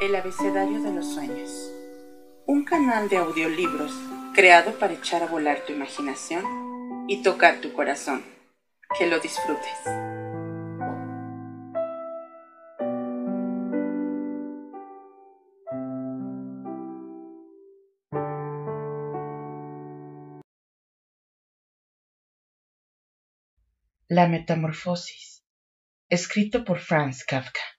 [0.00, 1.72] El abecedario de los sueños.
[2.46, 3.92] Un canal de audiolibros
[4.32, 6.44] creado para echar a volar tu imaginación
[7.08, 8.24] y tocar tu corazón.
[8.96, 9.66] Que lo disfrutes.
[24.06, 25.42] La Metamorfosis,
[26.08, 27.77] escrito por Franz Kafka.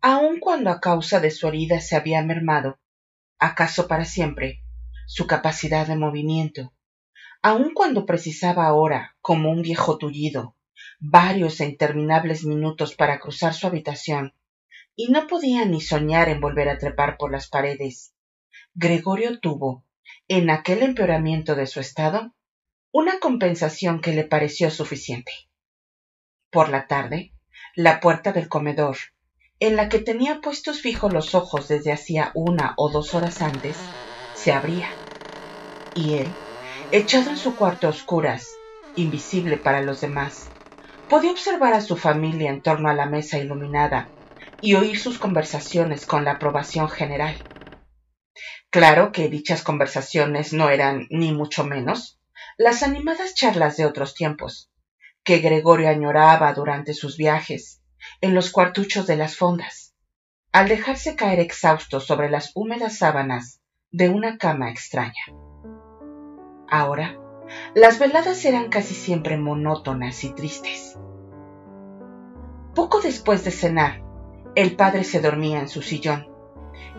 [0.00, 2.78] Aun cuando a causa de su herida se había mermado,
[3.38, 4.62] acaso para siempre,
[5.06, 6.72] su capacidad de movimiento,
[7.42, 10.56] aun cuando precisaba ahora, como un viejo tullido,
[10.98, 14.34] varios e interminables minutos para cruzar su habitación,
[14.94, 18.14] y no podía ni soñar en volver a trepar por las paredes,
[18.74, 19.84] Gregorio tuvo,
[20.28, 22.34] en aquel empeoramiento de su estado,
[22.92, 25.32] una compensación que le pareció suficiente.
[26.50, 27.32] Por la tarde,
[27.74, 28.96] la puerta del comedor,
[29.58, 33.78] en la que tenía puestos fijos los ojos desde hacía una o dos horas antes,
[34.32, 34.88] se abría,
[35.94, 36.38] y él,
[36.90, 38.48] echado en su cuarto a oscuras,
[38.94, 40.52] invisible para los demás,
[41.08, 44.12] podía observar a su familia en torno a la mesa iluminada
[44.60, 47.36] y oír sus conversaciones con la aprobación general.
[48.70, 52.18] Claro que dichas conversaciones no eran, ni mucho menos,
[52.58, 54.70] las animadas charlas de otros tiempos,
[55.24, 57.80] que Gregorio añoraba durante sus viajes,
[58.20, 59.94] en los cuartuchos de las fondas,
[60.52, 65.24] al dejarse caer exhausto sobre las húmedas sábanas de una cama extraña.
[66.68, 67.18] Ahora,
[67.74, 70.98] las veladas eran casi siempre monótonas y tristes.
[72.74, 74.02] Poco después de cenar,
[74.54, 76.28] el padre se dormía en su sillón,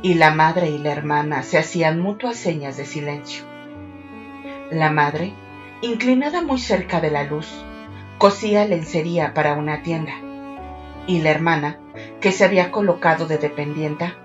[0.01, 3.45] y la madre y la hermana se hacían mutuas señas de silencio.
[4.69, 5.33] La madre
[5.81, 7.47] inclinada muy cerca de la luz,
[8.17, 10.13] cosía lencería para una tienda,
[11.07, 11.79] y la hermana,
[12.21, 14.15] que se había colocado de dependienta,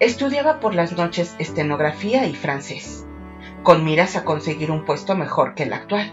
[0.00, 3.06] estudiaba por las noches estenografía y francés,
[3.62, 6.12] con miras a conseguir un puesto mejor que el actual.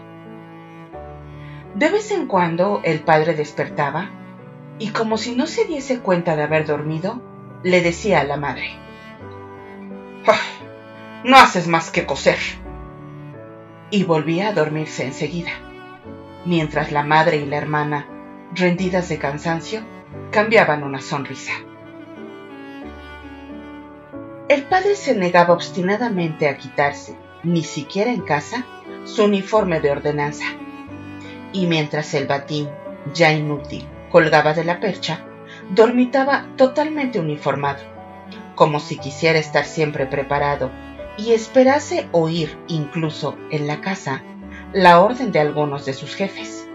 [1.74, 4.10] De vez en cuando el padre despertaba
[4.78, 7.20] y como si no se diese cuenta de haber dormido,
[7.62, 8.70] le decía a la madre,
[10.26, 10.38] ah,
[11.24, 12.38] No haces más que coser
[13.90, 15.50] y volvía a dormirse enseguida,
[16.44, 18.06] mientras la madre y la hermana,
[18.54, 19.82] rendidas de cansancio,
[20.30, 21.52] cambiaban una sonrisa.
[24.48, 28.66] El padre se negaba obstinadamente a quitarse, ni siquiera en casa,
[29.04, 30.44] su uniforme de ordenanza,
[31.52, 32.68] y mientras el batín,
[33.14, 35.24] ya inútil, colgaba de la percha,
[35.70, 37.82] dormitaba totalmente uniformado,
[38.54, 40.70] como si quisiera estar siempre preparado
[41.16, 44.22] y esperase oír incluso en la casa
[44.72, 46.66] la orden de algunos de sus jefes.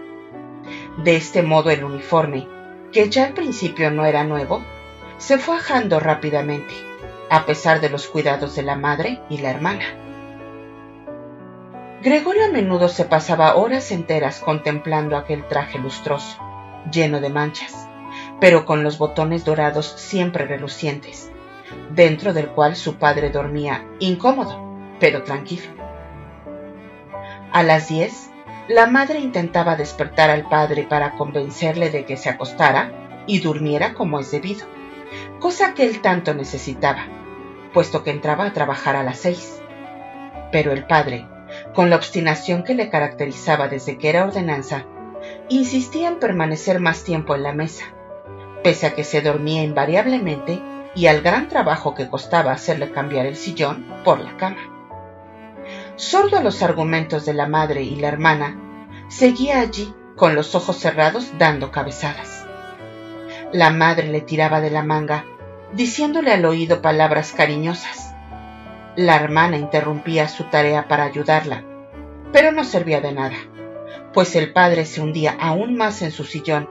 [1.02, 2.46] De este modo el uniforme,
[2.96, 4.62] que ya al principio no era nuevo,
[5.18, 6.72] se fue ajando rápidamente,
[7.28, 9.84] a pesar de los cuidados de la madre y la hermana.
[12.02, 16.38] Gregorio a menudo se pasaba horas enteras contemplando aquel traje lustroso,
[16.90, 17.86] lleno de manchas,
[18.40, 21.30] pero con los botones dorados siempre relucientes,
[21.90, 24.58] dentro del cual su padre dormía incómodo,
[24.98, 25.68] pero tranquilo.
[27.52, 28.25] A las diez,
[28.68, 34.18] la madre intentaba despertar al padre para convencerle de que se acostara y durmiera como
[34.18, 34.66] es debido,
[35.38, 37.06] cosa que él tanto necesitaba,
[37.72, 39.62] puesto que entraba a trabajar a las seis.
[40.50, 41.28] Pero el padre,
[41.74, 44.84] con la obstinación que le caracterizaba desde que era ordenanza,
[45.48, 47.84] insistía en permanecer más tiempo en la mesa,
[48.64, 50.60] pese a que se dormía invariablemente
[50.96, 54.75] y al gran trabajo que costaba hacerle cambiar el sillón por la cama.
[55.96, 58.60] Sordo a los argumentos de la madre y la hermana,
[59.08, 62.46] seguía allí con los ojos cerrados dando cabezadas.
[63.50, 65.24] La madre le tiraba de la manga,
[65.72, 68.14] diciéndole al oído palabras cariñosas.
[68.94, 71.64] La hermana interrumpía su tarea para ayudarla,
[72.30, 73.36] pero no servía de nada,
[74.12, 76.68] pues el padre se hundía aún más en su sillón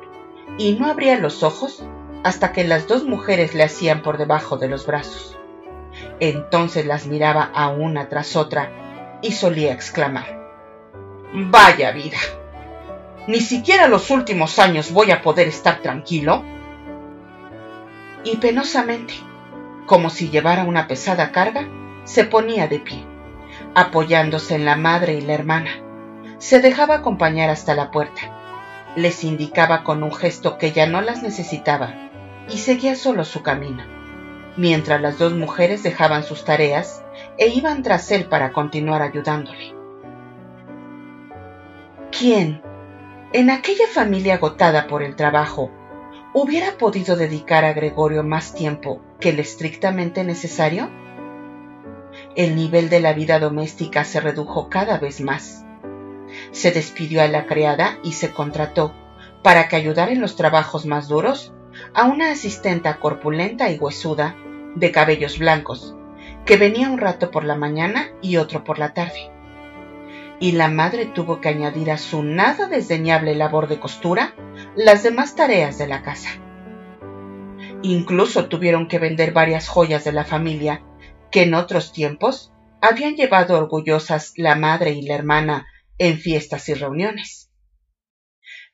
[0.59, 1.83] y no abría los ojos
[2.23, 5.35] hasta que las dos mujeres le hacían por debajo de los brazos.
[6.19, 8.84] Entonces las miraba a una tras otra
[9.21, 10.45] y solía exclamar,
[11.33, 12.17] Vaya vida.
[13.27, 16.43] Ni siquiera los últimos años voy a poder estar tranquilo.
[18.23, 19.15] Y penosamente,
[19.85, 21.67] como si llevara una pesada carga,
[22.05, 23.03] se ponía de pie,
[23.73, 25.71] apoyándose en la madre y la hermana.
[26.37, 28.21] Se dejaba acompañar hasta la puerta.
[28.95, 31.93] Les indicaba con un gesto que ya no las necesitaba
[32.49, 33.83] y seguía solo su camino,
[34.55, 37.01] mientras las dos mujeres dejaban sus tareas
[37.37, 39.73] e iban tras él para continuar ayudándole.
[42.17, 42.61] ¿Quién,
[43.33, 45.69] en aquella familia agotada por el trabajo,
[46.33, 50.89] ¿hubiera podido dedicar a Gregorio más tiempo que el estrictamente necesario?
[52.35, 55.65] El nivel de la vida doméstica se redujo cada vez más.
[56.51, 58.93] Se despidió a la criada y se contrató,
[59.43, 61.53] para que ayudara en los trabajos más duros,
[61.93, 64.35] a una asistenta corpulenta y huesuda,
[64.75, 65.95] de cabellos blancos,
[66.45, 69.31] que venía un rato por la mañana y otro por la tarde.
[70.39, 74.35] Y la madre tuvo que añadir a su nada desdeñable labor de costura
[74.75, 76.29] las demás tareas de la casa.
[77.81, 80.83] Incluso tuvieron que vender varias joyas de la familia
[81.31, 85.65] que en otros tiempos habían llevado orgullosas la madre y la hermana
[85.97, 87.49] en fiestas y reuniones.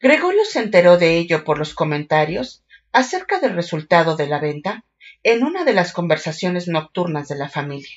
[0.02, 4.84] Gregorio se enteró de ello por los comentarios acerca del resultado de la venta
[5.24, 7.96] en una de las conversaciones nocturnas de la familia.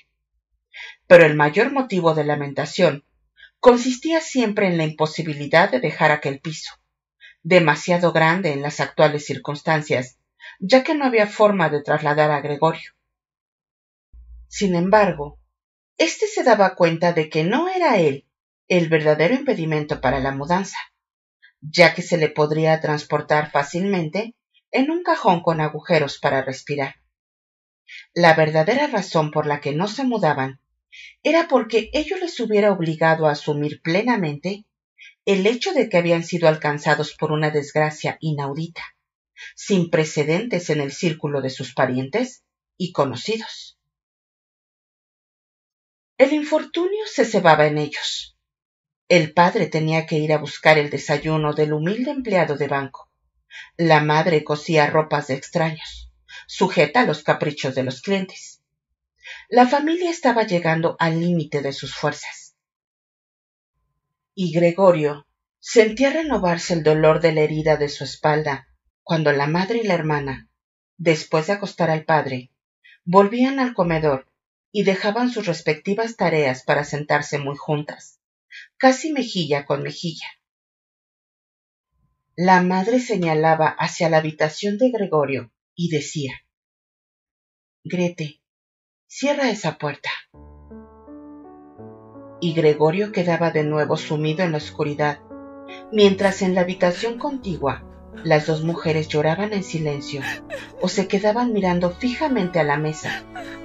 [1.06, 3.04] Pero el mayor motivo de lamentación
[3.60, 6.74] consistía siempre en la imposibilidad de dejar aquel piso,
[7.42, 10.18] demasiado grande en las actuales circunstancias,
[10.58, 12.92] ya que no había forma de trasladar a Gregorio.
[14.48, 15.38] Sin embargo,
[15.96, 18.26] éste se daba cuenta de que no era él
[18.68, 20.78] el verdadero impedimento para la mudanza,
[21.60, 24.34] ya que se le podría transportar fácilmente
[24.70, 26.96] en un cajón con agujeros para respirar.
[28.14, 30.60] La verdadera razón por la que no se mudaban
[31.22, 34.64] era porque ello les hubiera obligado a asumir plenamente
[35.24, 38.82] el hecho de que habían sido alcanzados por una desgracia inaudita,
[39.54, 42.44] sin precedentes en el círculo de sus parientes
[42.76, 43.78] y conocidos.
[46.16, 48.36] El infortunio se cebaba en ellos.
[49.08, 53.10] El padre tenía que ir a buscar el desayuno del humilde empleado de banco.
[53.76, 56.03] La madre cosía ropas de extraños,
[56.46, 58.62] sujeta a los caprichos de los clientes.
[59.48, 62.56] La familia estaba llegando al límite de sus fuerzas.
[64.34, 65.26] Y Gregorio
[65.60, 68.68] sentía renovarse el dolor de la herida de su espalda
[69.02, 70.48] cuando la madre y la hermana,
[70.96, 72.50] después de acostar al padre,
[73.04, 74.30] volvían al comedor
[74.72, 78.18] y dejaban sus respectivas tareas para sentarse muy juntas,
[78.76, 80.26] casi mejilla con mejilla.
[82.36, 86.32] La madre señalaba hacia la habitación de Gregorio y decía
[87.84, 88.40] Grete,
[89.06, 90.08] cierra esa puerta.
[92.40, 95.20] Y Gregorio quedaba de nuevo sumido en la oscuridad,
[95.92, 97.84] mientras en la habitación contigua
[98.24, 100.22] las dos mujeres lloraban en silencio
[100.80, 103.22] o se quedaban mirando fijamente a la mesa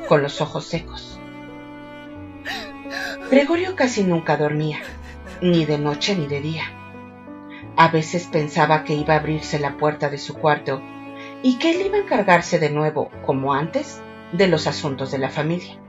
[0.08, 1.20] con los ojos secos.
[3.32, 4.80] Gregorio casi nunca dormía,
[5.42, 6.64] ni de noche ni de día.
[7.78, 10.82] A veces pensaba que iba a abrirse la puerta de su cuarto
[11.42, 14.02] y que él iba a encargarse de nuevo, como antes,
[14.34, 15.80] de los asuntos de la familia.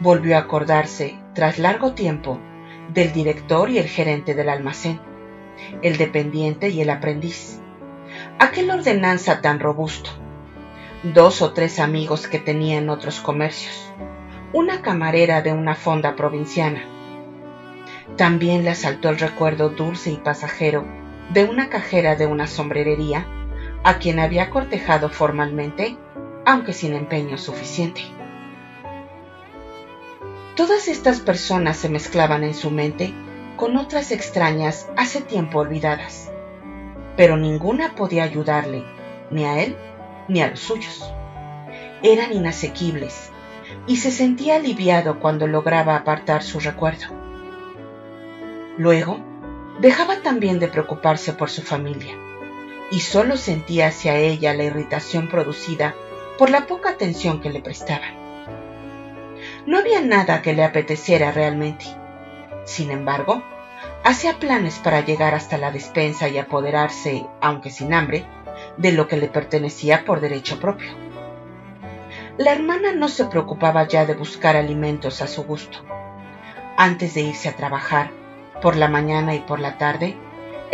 [0.00, 2.40] Volvió a acordarse, tras largo tiempo,
[2.92, 5.00] del director y el gerente del almacén,
[5.82, 7.60] el dependiente y el aprendiz.
[8.38, 10.10] Aquel ordenanza tan robusto.
[11.02, 13.92] Dos o tres amigos que tenía en otros comercios.
[14.52, 16.82] Una camarera de una fonda provinciana.
[18.16, 20.84] También le asaltó el recuerdo dulce y pasajero
[21.32, 23.26] de una cajera de una sombrerería
[23.84, 25.96] a quien había cortejado formalmente
[26.46, 28.02] aunque sin empeño suficiente.
[30.56, 33.14] Todas estas personas se mezclaban en su mente
[33.56, 36.30] con otras extrañas hace tiempo olvidadas,
[37.16, 38.84] pero ninguna podía ayudarle,
[39.30, 39.76] ni a él
[40.28, 41.12] ni a los suyos.
[42.02, 43.30] Eran inasequibles,
[43.86, 47.06] y se sentía aliviado cuando lograba apartar su recuerdo.
[48.76, 49.18] Luego,
[49.80, 52.16] dejaba también de preocuparse por su familia,
[52.94, 55.96] y solo sentía hacia ella la irritación producida
[56.38, 58.14] por la poca atención que le prestaban.
[59.66, 61.86] No había nada que le apeteciera realmente.
[62.64, 63.42] Sin embargo,
[64.04, 68.26] hacía planes para llegar hasta la despensa y apoderarse, aunque sin hambre,
[68.76, 70.92] de lo que le pertenecía por derecho propio.
[72.38, 75.78] La hermana no se preocupaba ya de buscar alimentos a su gusto.
[76.76, 78.12] Antes de irse a trabajar,
[78.62, 80.16] por la mañana y por la tarde,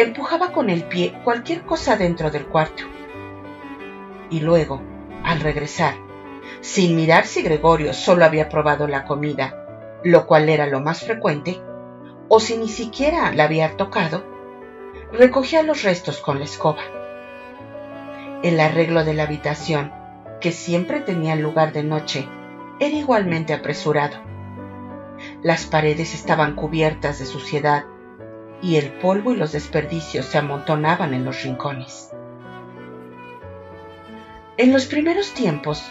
[0.02, 2.85] empujaba con el pie cualquier cosa dentro del cuarto.
[4.30, 4.83] Y luego,
[5.25, 5.95] al regresar,
[6.61, 11.61] sin mirar si Gregorio solo había probado la comida, lo cual era lo más frecuente,
[12.28, 14.25] o si ni siquiera la había tocado,
[15.12, 16.83] recogía los restos con la escoba.
[18.42, 19.92] El arreglo de la habitación,
[20.40, 22.28] que siempre tenía lugar de noche,
[22.78, 24.19] era igualmente apresurado.
[25.42, 27.85] Las paredes estaban cubiertas de suciedad
[28.62, 32.11] y el polvo y los desperdicios se amontonaban en los rincones.
[34.57, 35.83] En los primeros tiempos,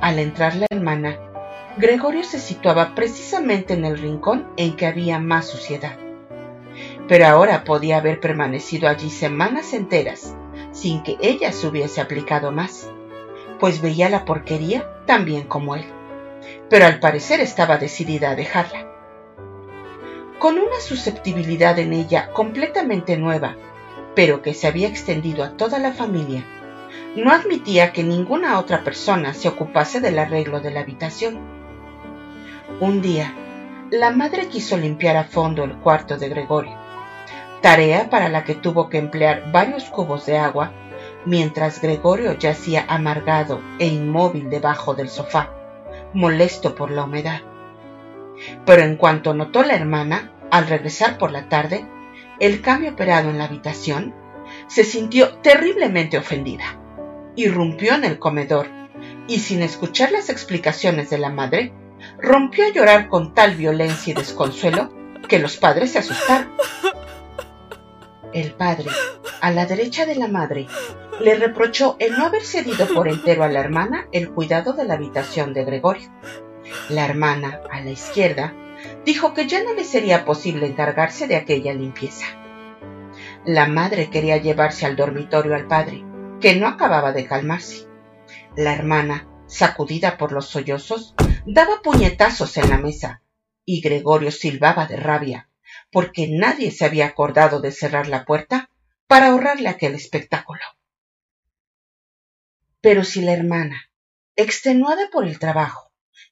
[0.00, 1.18] al entrar la hermana,
[1.76, 5.96] Gregorio se situaba precisamente en el rincón en que había más suciedad.
[7.06, 10.34] Pero ahora podía haber permanecido allí semanas enteras,
[10.72, 12.90] sin que ella se hubiese aplicado más,
[13.60, 15.84] pues veía la porquería tan bien como él,
[16.68, 18.95] pero al parecer estaba decidida a dejarla.
[20.38, 23.56] Con una susceptibilidad en ella completamente nueva,
[24.14, 26.44] pero que se había extendido a toda la familia,
[27.16, 31.38] no admitía que ninguna otra persona se ocupase del arreglo de la habitación.
[32.80, 33.34] Un día,
[33.90, 36.76] la madre quiso limpiar a fondo el cuarto de Gregorio,
[37.62, 40.72] tarea para la que tuvo que emplear varios cubos de agua
[41.24, 45.50] mientras Gregorio yacía amargado e inmóvil debajo del sofá,
[46.12, 47.40] molesto por la humedad.
[48.64, 51.86] Pero en cuanto notó la hermana, al regresar por la tarde,
[52.40, 54.14] el cambio operado en la habitación,
[54.68, 56.78] se sintió terriblemente ofendida.
[57.34, 58.68] Irrumpió en el comedor
[59.28, 61.72] y sin escuchar las explicaciones de la madre,
[62.18, 64.92] rompió a llorar con tal violencia y desconsuelo
[65.28, 66.52] que los padres se asustaron.
[68.32, 68.90] El padre,
[69.40, 70.66] a la derecha de la madre,
[71.20, 74.94] le reprochó el no haber cedido por entero a la hermana el cuidado de la
[74.94, 76.10] habitación de Gregorio.
[76.88, 78.54] La hermana, a la izquierda,
[79.04, 82.26] dijo que ya no le sería posible encargarse de aquella limpieza.
[83.44, 86.04] La madre quería llevarse al dormitorio al padre,
[86.40, 87.86] que no acababa de calmarse.
[88.56, 91.14] La hermana, sacudida por los sollozos,
[91.46, 93.22] daba puñetazos en la mesa,
[93.64, 95.48] y Gregorio silbaba de rabia,
[95.90, 98.70] porque nadie se había acordado de cerrar la puerta
[99.06, 100.62] para ahorrarle aquel espectáculo.
[102.80, 103.90] Pero si la hermana,
[104.36, 105.85] extenuada por el trabajo,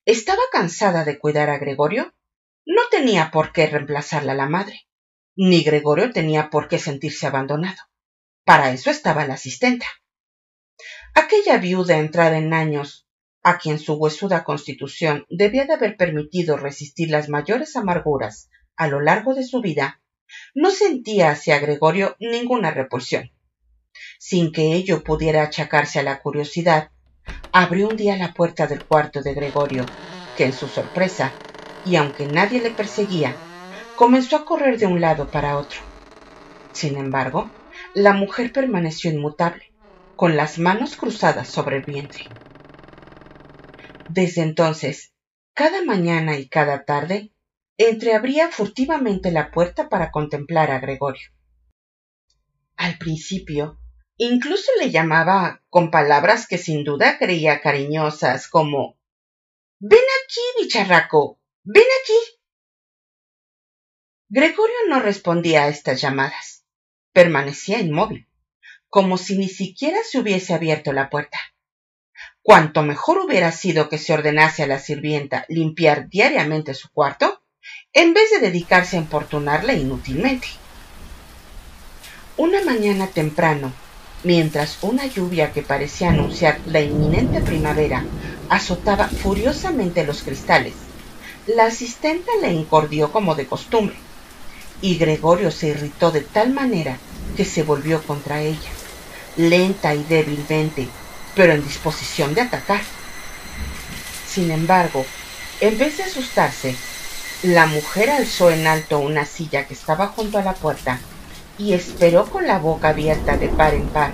[0.05, 2.15] estaba cansada de cuidar a Gregorio,
[2.67, 4.87] no tenía por qué reemplazarla a la madre,
[5.37, 7.83] ni Gregorio tenía por qué sentirse abandonado.
[8.45, 9.87] Para eso estaba la asistenta.
[11.15, 13.07] Aquella viuda entrada en años,
[13.43, 19.01] a quien su huesuda constitución debía de haber permitido resistir las mayores amarguras a lo
[19.01, 20.03] largo de su vida,
[20.55, 23.31] no sentía hacia Gregorio ninguna repulsión.
[24.19, 26.91] Sin que ello pudiera achacarse a la curiosidad,
[27.53, 29.91] abrió un día la puerta del cuarto de Gregorio,
[30.35, 31.41] que en su sorpresa
[31.83, 33.41] y aunque nadie le perseguía,
[33.95, 35.81] comenzó a correr de un lado para otro.
[36.73, 37.53] Sin embargo,
[37.95, 39.73] la mujer permaneció inmutable,
[40.17, 42.23] con las manos cruzadas sobre el vientre.
[44.09, 45.13] Desde entonces,
[45.55, 47.33] cada mañana y cada tarde,
[47.79, 51.29] entreabría furtivamente la puerta para contemplar a Gregorio.
[52.77, 53.79] Al principio,
[54.17, 58.97] incluso le llamaba con palabras que sin duda creía cariñosas, como
[59.81, 62.39] Ven aquí, bicharraco, Ven aquí.
[64.29, 66.65] Gregorio no respondía a estas llamadas.
[67.13, 68.29] Permanecía inmóvil,
[68.89, 71.39] como si ni siquiera se hubiese abierto la puerta.
[72.43, 77.43] Cuanto mejor hubiera sido que se ordenase a la sirvienta limpiar diariamente su cuarto,
[77.93, 80.49] en vez de dedicarse a importunarle inútilmente.
[82.37, 83.73] Una mañana temprano,
[84.25, 88.05] mientras una lluvia que parecía anunciar la inminente primavera
[88.49, 90.75] azotaba furiosamente los cristales,
[91.47, 93.97] la asistente le encordió como de costumbre,
[94.81, 96.99] y Gregorio se irritó de tal manera
[97.37, 98.71] que se volvió contra ella,
[99.37, 100.89] lenta y débilmente,
[101.35, 102.81] pero en disposición de atacar.
[104.27, 105.05] Sin embargo,
[105.61, 106.75] en vez de asustarse,
[107.43, 110.99] la mujer alzó en alto una silla que estaba junto a la puerta
[111.59, 114.13] y esperó con la boca abierta de par en par,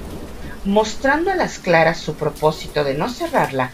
[0.64, 3.72] mostrando a las claras su propósito de no cerrarla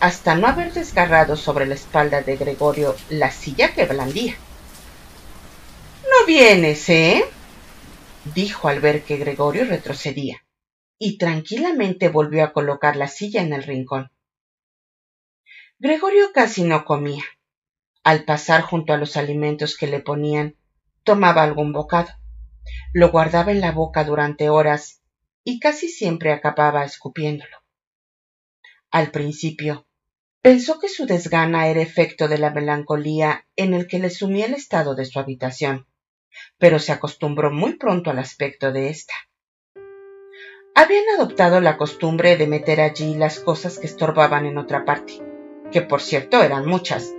[0.00, 4.34] hasta no haber desgarrado sobre la espalda de Gregorio la silla que blandía.
[6.02, 7.24] No vienes, ¿eh?
[8.34, 10.44] dijo al ver que Gregorio retrocedía,
[10.98, 14.10] y tranquilamente volvió a colocar la silla en el rincón.
[15.78, 17.24] Gregorio casi no comía.
[18.04, 20.56] Al pasar junto a los alimentos que le ponían,
[21.04, 22.10] tomaba algún bocado,
[22.92, 25.02] lo guardaba en la boca durante horas
[25.44, 27.56] y casi siempre acababa escupiéndolo.
[28.90, 29.86] Al principio,
[30.42, 34.54] Pensó que su desgana era efecto de la melancolía en el que le sumía el
[34.54, 35.86] estado de su habitación,
[36.58, 39.14] pero se acostumbró muy pronto al aspecto de ésta.
[40.74, 45.20] Habían adoptado la costumbre de meter allí las cosas que estorbaban en otra parte,
[45.70, 47.14] que por cierto eran muchas,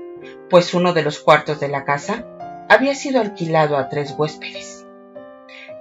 [0.50, 2.28] pues uno de los cuartos de la casa
[2.68, 4.83] había sido alquilado a tres huéspedes.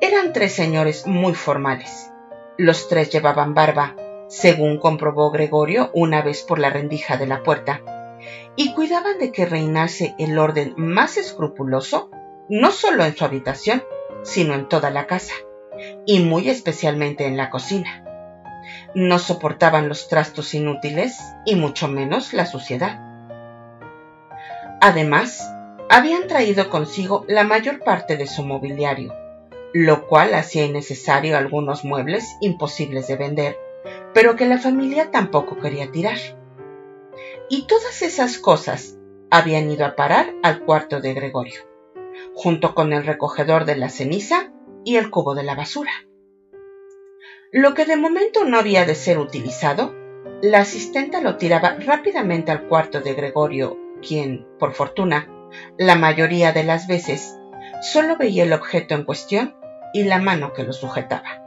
[0.04, 2.10] Eran tres señores muy formales.
[2.58, 3.94] Los tres llevaban barba
[4.26, 7.82] según comprobó Gregorio una vez por la rendija de la puerta,
[8.56, 12.10] y cuidaban de que reinase el orden más escrupuloso,
[12.48, 13.84] no solo en su habitación,
[14.24, 15.34] sino en toda la casa,
[16.04, 18.04] y muy especialmente en la cocina.
[18.96, 21.16] No soportaban los trastos inútiles
[21.46, 22.98] y mucho menos la suciedad.
[24.80, 25.48] Además,
[25.88, 29.21] habían traído consigo la mayor parte de su mobiliario,
[29.72, 33.58] lo cual hacía innecesario algunos muebles imposibles de vender,
[34.12, 36.18] pero que la familia tampoco quería tirar.
[37.48, 38.98] Y todas esas cosas
[39.30, 41.62] habían ido a parar al cuarto de Gregorio,
[42.34, 44.52] junto con el recogedor de la ceniza
[44.84, 45.92] y el cubo de la basura.
[47.50, 49.94] Lo que de momento no había de ser utilizado,
[50.42, 55.28] la asistenta lo tiraba rápidamente al cuarto de Gregorio, quien, por fortuna,
[55.78, 57.38] la mayoría de las veces,
[57.82, 59.54] solo veía el objeto en cuestión
[59.92, 61.42] y la mano que lo sujetaba.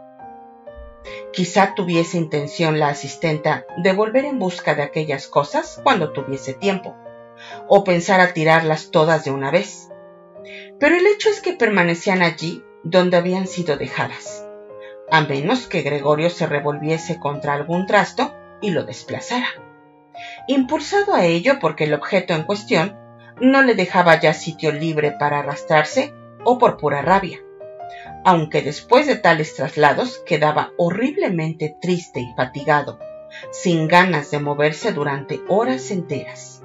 [1.33, 6.95] Quizá tuviese intención la asistenta de volver en busca de aquellas cosas cuando tuviese tiempo,
[7.67, 9.89] o pensar tirarlas todas de una vez.
[10.79, 14.47] Pero el hecho es que permanecían allí donde habían sido dejadas,
[15.11, 19.47] a menos que Gregorio se revolviese contra algún trasto y lo desplazara.
[20.47, 22.97] Impulsado a ello porque el objeto en cuestión
[23.41, 26.13] no le dejaba ya sitio libre para arrastrarse
[26.45, 27.44] o por pura rabia
[28.25, 32.99] aunque después de tales traslados quedaba horriblemente triste y fatigado,
[33.51, 36.63] sin ganas de moverse durante horas enteras.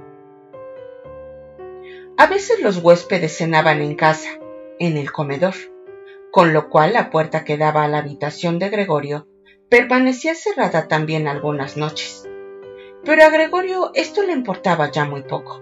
[2.16, 4.30] A veces los huéspedes cenaban en casa,
[4.78, 5.54] en el comedor,
[6.32, 9.28] con lo cual la puerta que daba a la habitación de Gregorio
[9.68, 12.26] permanecía cerrada también algunas noches.
[13.04, 15.60] Pero a Gregorio esto le importaba ya muy poco,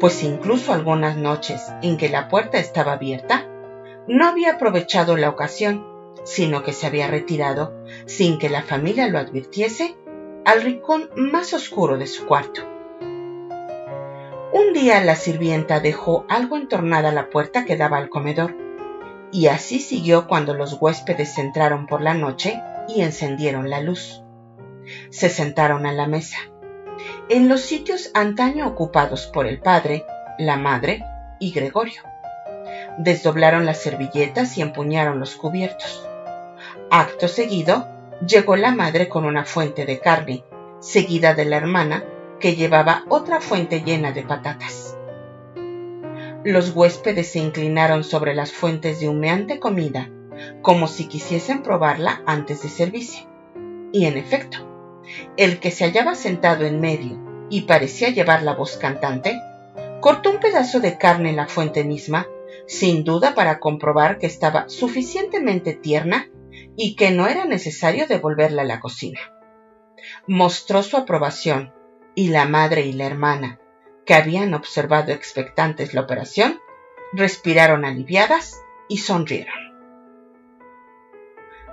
[0.00, 3.48] pues incluso algunas noches en que la puerta estaba abierta,
[4.06, 5.86] no había aprovechado la ocasión,
[6.24, 7.74] sino que se había retirado,
[8.06, 9.96] sin que la familia lo advirtiese,
[10.44, 12.62] al rincón más oscuro de su cuarto.
[14.52, 18.56] Un día la sirvienta dejó algo entornada la puerta que daba al comedor,
[19.32, 24.22] y así siguió cuando los huéspedes entraron por la noche y encendieron la luz.
[25.10, 26.38] Se sentaron a la mesa,
[27.28, 30.04] en los sitios antaño ocupados por el padre,
[30.38, 31.02] la madre
[31.40, 32.13] y Gregorio
[32.98, 36.06] desdoblaron las servilletas y empuñaron los cubiertos.
[36.90, 37.88] Acto seguido,
[38.26, 40.44] llegó la madre con una fuente de carne,
[40.80, 42.04] seguida de la hermana,
[42.40, 44.96] que llevaba otra fuente llena de patatas.
[46.44, 50.10] Los huéspedes se inclinaron sobre las fuentes de humeante comida,
[50.60, 53.26] como si quisiesen probarla antes de servirse.
[53.92, 54.58] Y en efecto,
[55.36, 59.40] el que se hallaba sentado en medio y parecía llevar la voz cantante,
[60.00, 62.26] cortó un pedazo de carne en la fuente misma
[62.66, 66.30] sin duda para comprobar que estaba suficientemente tierna
[66.76, 69.20] y que no era necesario devolverla a la cocina.
[70.26, 71.72] Mostró su aprobación
[72.14, 73.60] y la madre y la hermana,
[74.06, 76.60] que habían observado expectantes la operación,
[77.12, 79.54] respiraron aliviadas y sonrieron.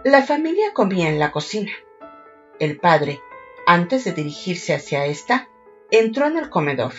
[0.03, 1.71] La familia comía en la cocina.
[2.59, 3.21] El padre,
[3.67, 5.49] antes de dirigirse hacia ésta,
[5.91, 6.93] entró en el comedor,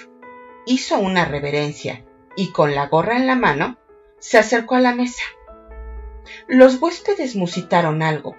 [0.67, 2.05] hizo una reverencia
[2.37, 3.79] y con la gorra en la mano
[4.23, 5.25] se acercó a la mesa.
[6.47, 8.37] Los huéspedes musitaron algo.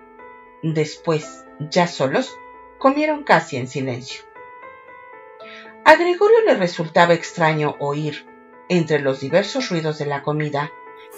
[0.62, 2.34] Después, ya solos,
[2.80, 4.24] comieron casi en silencio.
[5.84, 8.26] A Gregorio le resultaba extraño oír,
[8.70, 10.72] entre los diversos ruidos de la comida,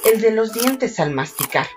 [0.03, 1.67] el de los dientes al masticar,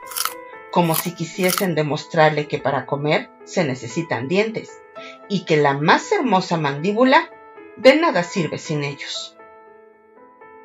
[0.71, 4.81] como si quisiesen demostrarle que para comer se necesitan dientes
[5.29, 7.31] y que la más hermosa mandíbula
[7.77, 9.37] de nada sirve sin ellos.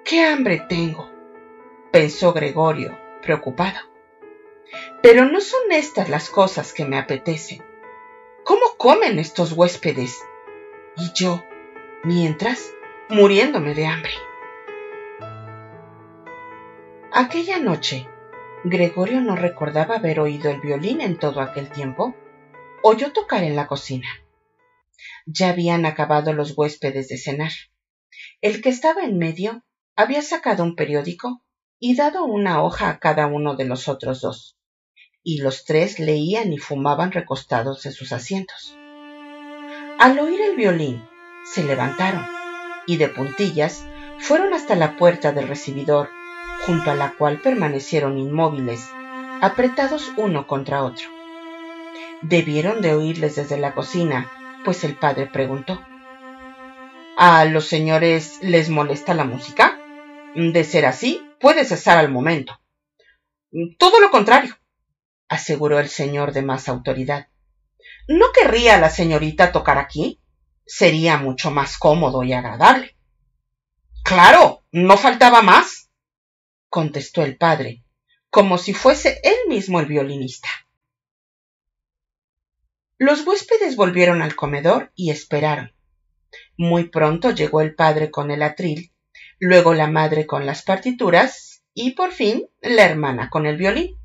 [0.05, 1.12] ¡Qué hambre tengo!
[1.93, 3.77] Pensó Gregorio, preocupado.
[5.03, 7.63] Pero no son estas las cosas que me apetecen.
[8.43, 10.19] ¿Cómo comen estos huéspedes?
[10.97, 11.43] Y yo,
[12.03, 12.73] mientras,
[13.10, 14.12] muriéndome de hambre.
[17.12, 18.08] Aquella noche,
[18.63, 22.15] Gregorio no recordaba haber oído el violín en todo aquel tiempo.
[22.82, 24.08] Oyó tocar en la cocina.
[25.27, 27.51] Ya habían acabado los huéspedes de cenar.
[28.41, 29.63] El que estaba en medio
[29.95, 31.42] había sacado un periódico
[31.85, 34.55] y dado una hoja a cada uno de los otros dos,
[35.21, 38.77] y los tres leían y fumaban recostados en sus asientos.
[39.99, 41.03] Al oír el violín,
[41.43, 42.25] se levantaron
[42.87, 43.85] y de puntillas
[44.17, 46.07] fueron hasta la puerta del recibidor,
[46.65, 48.87] junto a la cual permanecieron inmóviles,
[49.41, 51.09] apretados uno contra otro.
[52.21, 54.31] Debieron de oírles desde la cocina,
[54.63, 55.83] pues el padre preguntó
[57.17, 59.72] ¿A los señores les molesta la música?
[60.35, 62.59] De ser así, puede cesar al momento.
[63.77, 64.57] Todo lo contrario,
[65.27, 67.27] aseguró el señor de más autoridad.
[68.07, 70.19] ¿No querría la señorita tocar aquí?
[70.65, 72.97] Sería mucho más cómodo y agradable.
[74.03, 75.91] Claro, no faltaba más,
[76.67, 77.83] contestó el padre,
[78.31, 80.49] como si fuese él mismo el violinista.
[82.97, 85.73] Los huéspedes volvieron al comedor y esperaron.
[86.57, 88.92] Muy pronto llegó el padre con el atril
[89.45, 93.97] luego la madre con las partituras y por fin la hermana con el violín.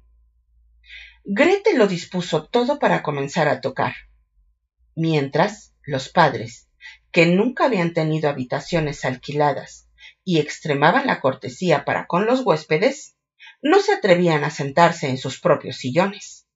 [1.24, 3.94] Grete lo dispuso todo para comenzar a tocar.
[4.96, 6.68] Mientras, los padres,
[7.12, 9.88] que nunca habían tenido habitaciones alquiladas
[10.24, 13.14] y extremaban la cortesía para con los huéspedes,
[13.62, 16.48] no se atrevían a sentarse en sus propios sillones.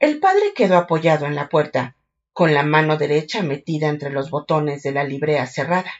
[0.00, 1.96] El padre quedó apoyado en la puerta,
[2.32, 5.92] con la mano derecha metida entre los botones de la librea cerrada.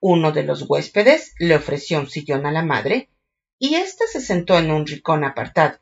[0.00, 3.08] Uno de los huéspedes le ofreció un sillón a la madre,
[3.58, 5.78] y ésta se sentó en un rincón apartado,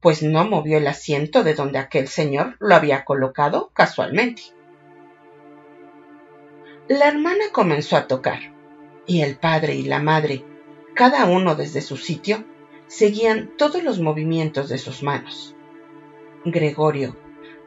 [0.00, 4.42] pues no movió el asiento de donde aquel señor lo había colocado casualmente.
[6.88, 8.40] La hermana comenzó a tocar,
[9.06, 10.44] y el padre y la madre,
[10.94, 12.44] cada uno desde su sitio,
[12.86, 15.54] seguían todos los movimientos de sus manos.
[16.44, 17.16] Gregorio,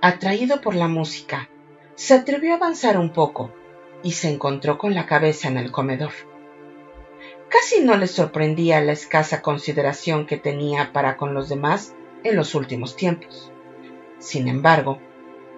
[0.02, 1.50] atraído por la música,
[1.94, 3.54] se atrevió a avanzar un poco
[4.06, 6.12] y se encontró con la cabeza en el comedor.
[7.50, 12.54] Casi no le sorprendía la escasa consideración que tenía para con los demás en los
[12.54, 13.52] últimos tiempos.
[14.20, 15.00] Sin embargo,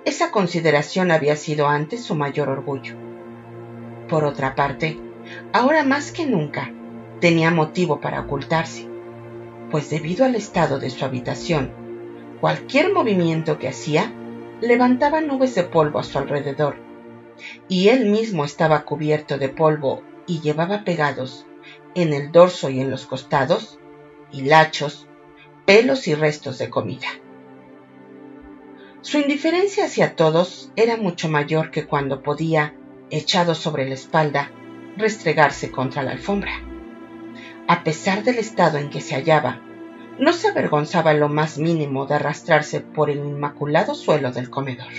[0.06, 2.96] esa consideración había sido antes su mayor orgullo.
[4.08, 4.98] Por otra parte,
[5.52, 6.72] ahora más que nunca,
[7.20, 8.88] tenía motivo para ocultarse,
[9.70, 11.74] pues debido al estado de su habitación,
[12.40, 14.14] cualquier movimiento que hacía
[14.62, 16.87] levantaba nubes de polvo a su alrededor,
[17.68, 21.46] y él mismo estaba cubierto de polvo y llevaba pegados
[21.96, 23.80] en el dorso y en los costados
[24.32, 25.08] hilachos,
[25.66, 27.08] pelos y restos de comida.
[29.02, 32.76] Su indiferencia hacia todos era mucho mayor que cuando podía,
[33.10, 34.52] echado sobre la espalda,
[34.98, 36.52] restregarse contra la alfombra.
[37.68, 39.62] A pesar del estado en que se hallaba,
[40.20, 44.92] no se avergonzaba lo más mínimo de arrastrarse por el inmaculado suelo del comedor.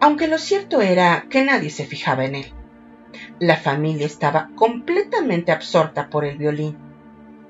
[0.00, 2.52] Aunque lo cierto era que nadie se fijaba en él.
[3.40, 6.76] La familia estaba completamente absorta por el violín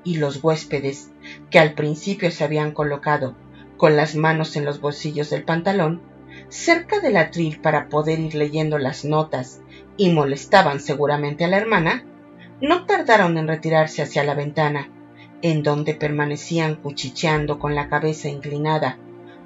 [0.03, 1.11] y los huéspedes,
[1.51, 3.35] que al principio se habían colocado
[3.77, 6.01] con las manos en los bolsillos del pantalón,
[6.49, 9.61] cerca del atril para poder ir leyendo las notas
[9.95, 12.03] y molestaban seguramente a la hermana,
[12.61, 14.89] no tardaron en retirarse hacia la ventana,
[15.41, 18.97] en donde permanecían cuchicheando con la cabeza inclinada,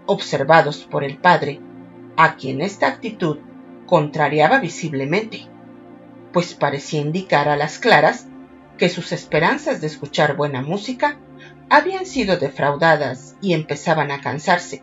[0.06, 1.60] observados por el padre,
[2.18, 3.38] a quien esta actitud
[3.86, 5.48] contrariaba visiblemente,
[6.32, 8.28] pues parecía indicar a las claras
[8.78, 11.18] que sus esperanzas de escuchar buena música
[11.70, 14.82] habían sido defraudadas y empezaban a cansarse,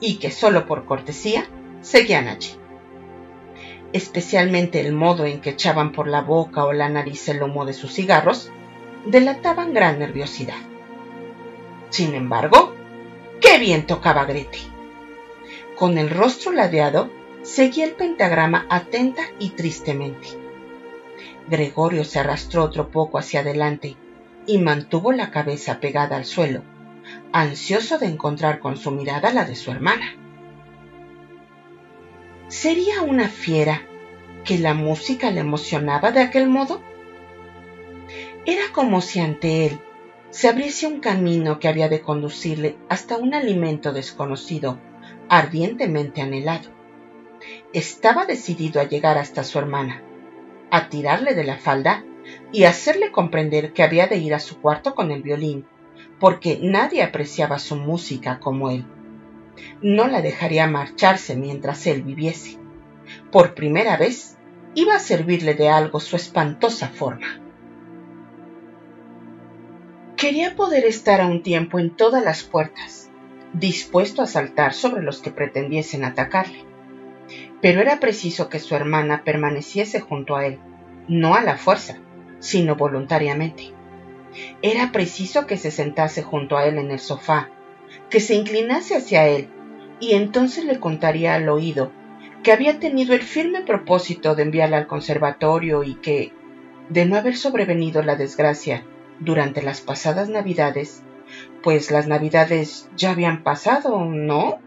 [0.00, 1.44] y que solo por cortesía
[1.80, 2.56] seguían allí
[3.96, 7.72] especialmente el modo en que echaban por la boca o la nariz el humo de
[7.72, 8.50] sus cigarros,
[9.06, 10.58] delataban gran nerviosidad.
[11.90, 12.74] Sin embargo,
[13.40, 14.58] qué bien tocaba Grete.
[15.76, 17.10] Con el rostro ladeado,
[17.42, 20.28] seguía el pentagrama atenta y tristemente.
[21.48, 23.96] Gregorio se arrastró otro poco hacia adelante
[24.46, 26.62] y mantuvo la cabeza pegada al suelo,
[27.30, 30.16] ansioso de encontrar con su mirada la de su hermana.
[32.48, 33.82] ¿Sería una fiera
[34.44, 36.80] que la música le emocionaba de aquel modo?
[38.46, 39.80] Era como si ante él
[40.30, 44.78] se abriese un camino que había de conducirle hasta un alimento desconocido,
[45.28, 46.70] ardientemente anhelado.
[47.72, 50.02] Estaba decidido a llegar hasta su hermana,
[50.70, 52.04] a tirarle de la falda
[52.52, 55.66] y hacerle comprender que había de ir a su cuarto con el violín,
[56.18, 58.84] porque nadie apreciaba su música como él
[59.82, 62.58] no la dejaría marcharse mientras él viviese.
[63.30, 64.36] Por primera vez
[64.74, 67.40] iba a servirle de algo su espantosa forma.
[70.16, 73.05] Quería poder estar a un tiempo en todas las puertas,
[73.58, 76.64] dispuesto a saltar sobre los que pretendiesen atacarle.
[77.62, 80.58] Pero era preciso que su hermana permaneciese junto a él,
[81.08, 81.98] no a la fuerza,
[82.38, 83.72] sino voluntariamente.
[84.60, 87.48] Era preciso que se sentase junto a él en el sofá,
[88.10, 89.48] que se inclinase hacia él
[90.00, 91.90] y entonces le contaría al oído
[92.42, 96.32] que había tenido el firme propósito de enviarla al conservatorio y que,
[96.90, 98.84] de no haber sobrevenido la desgracia
[99.18, 101.02] durante las pasadas navidades,
[101.66, 104.60] pues las navidades ya habían pasado, ¿no?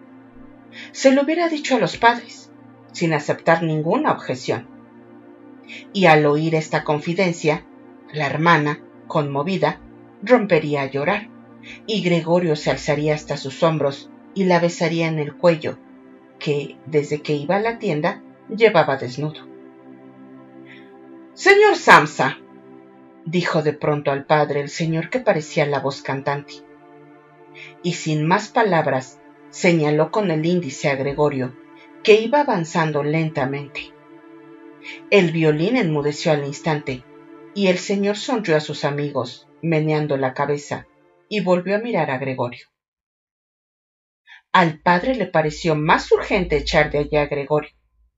[0.92, 2.52] Se lo hubiera dicho a los padres,
[2.92, 4.68] sin aceptar ninguna objeción.
[5.94, 7.64] Y al oír esta confidencia,
[8.12, 9.80] la hermana, conmovida,
[10.22, 11.30] rompería a llorar
[11.88, 15.78] y Gregorio se alzaría hasta sus hombros y la besaría en el cuello,
[16.38, 18.22] que, desde que iba a la tienda,
[18.54, 19.48] llevaba desnudo.
[21.34, 22.40] Señor Samsa,
[23.24, 26.68] dijo de pronto al padre el señor que parecía la voz cantante,
[27.84, 29.20] y sin más palabras
[29.50, 31.56] señaló con el índice a Gregorio,
[32.04, 33.94] que iba avanzando lentamente.
[35.10, 37.04] El violín enmudeció al instante,
[37.54, 40.88] y el señor sonrió a sus amigos, meneando la cabeza,
[41.28, 42.68] y volvió a mirar a Gregorio.
[44.52, 47.72] Al padre le pareció más urgente echar de allá a Gregorio,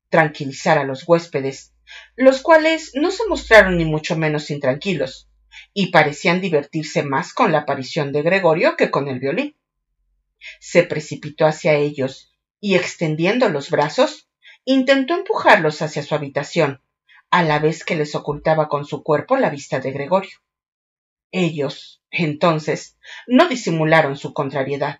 [0.09, 1.73] tranquilizar a los huéspedes,
[2.15, 5.30] los cuales no se mostraron ni mucho menos intranquilos,
[5.73, 9.55] y parecían divertirse más con la aparición de Gregorio que con el violín.
[10.59, 14.29] Se precipitó hacia ellos y, extendiendo los brazos,
[14.65, 16.81] intentó empujarlos hacia su habitación,
[17.29, 20.37] a la vez que les ocultaba con su cuerpo la vista de Gregorio.
[21.31, 24.99] Ellos, entonces, no disimularon su contrariedad,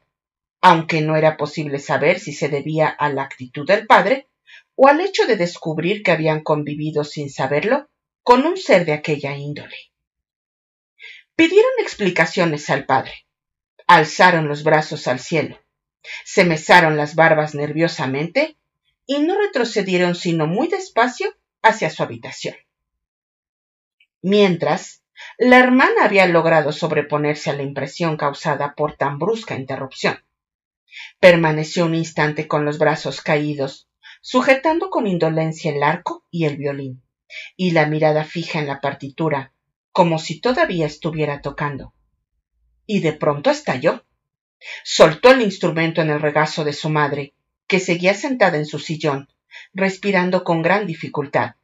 [0.61, 4.29] aunque no era posible saber si se debía a la actitud del padre
[4.75, 7.89] o al hecho de descubrir que habían convivido sin saberlo
[8.23, 9.90] con un ser de aquella índole.
[11.35, 13.25] Pidieron explicaciones al padre,
[13.87, 15.59] alzaron los brazos al cielo,
[16.25, 18.57] se mesaron las barbas nerviosamente
[19.05, 22.55] y no retrocedieron sino muy despacio hacia su habitación.
[24.21, 25.03] Mientras,
[25.37, 30.23] la hermana había logrado sobreponerse a la impresión causada por tan brusca interrupción.
[31.19, 33.87] Permaneció un instante con los brazos caídos,
[34.21, 37.01] sujetando con indolencia el arco y el violín,
[37.55, 39.53] y la mirada fija en la partitura,
[39.91, 41.93] como si todavía estuviera tocando.
[42.85, 44.05] Y de pronto estalló.
[44.83, 47.33] Soltó el instrumento en el regazo de su madre,
[47.67, 49.29] que seguía sentada en su sillón,
[49.73, 51.55] respirando con gran dificultad,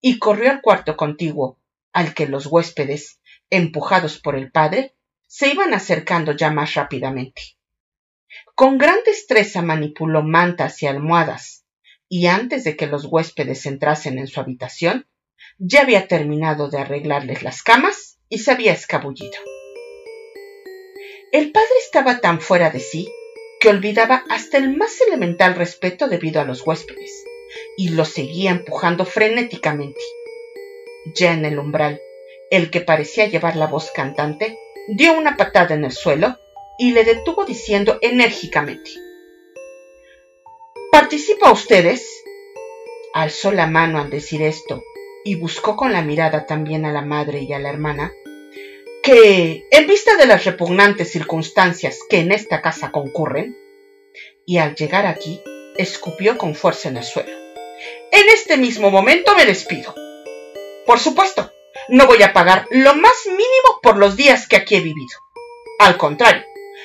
[0.00, 1.58] y corrió al cuarto contiguo,
[1.92, 4.94] al que los huéspedes, empujados por el padre,
[5.26, 7.42] se iban acercando ya más rápidamente.
[8.54, 11.64] Con gran destreza manipuló mantas y almohadas,
[12.08, 15.06] y antes de que los huéspedes entrasen en su habitación,
[15.62, 19.38] ya había terminado de arreglarles las camas y se había escabullido.
[21.32, 23.12] El padre estaba tan fuera de sí
[23.60, 27.24] que olvidaba hasta el más elemental respeto debido a los huéspedes,
[27.76, 30.00] y los seguía empujando frenéticamente.
[31.14, 32.00] Ya en el umbral,
[32.50, 36.38] el que parecía llevar la voz cantante dio una patada en el suelo
[36.78, 38.92] y le detuvo diciendo enérgicamente
[40.90, 42.08] ¿Participa ustedes?
[43.12, 44.82] Alzó la mano al decir esto
[45.24, 48.12] y buscó con la mirada también a la madre y a la hermana,
[49.02, 53.56] que, en vista de las repugnantes circunstancias que en esta casa concurren,
[54.46, 55.40] y al llegar aquí,
[55.76, 57.30] escupió con fuerza en el suelo.
[58.12, 59.94] En este mismo momento me despido.
[60.86, 61.52] Por supuesto,
[61.88, 65.18] no voy a pagar lo más mínimo por los días que aquí he vivido.
[65.78, 66.44] Al contrario,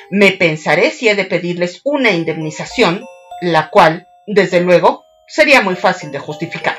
[0.10, 3.04] me pensaré si he de pedirles una indemnización,
[3.42, 6.78] la cual, desde luego, sería muy fácil de justificar.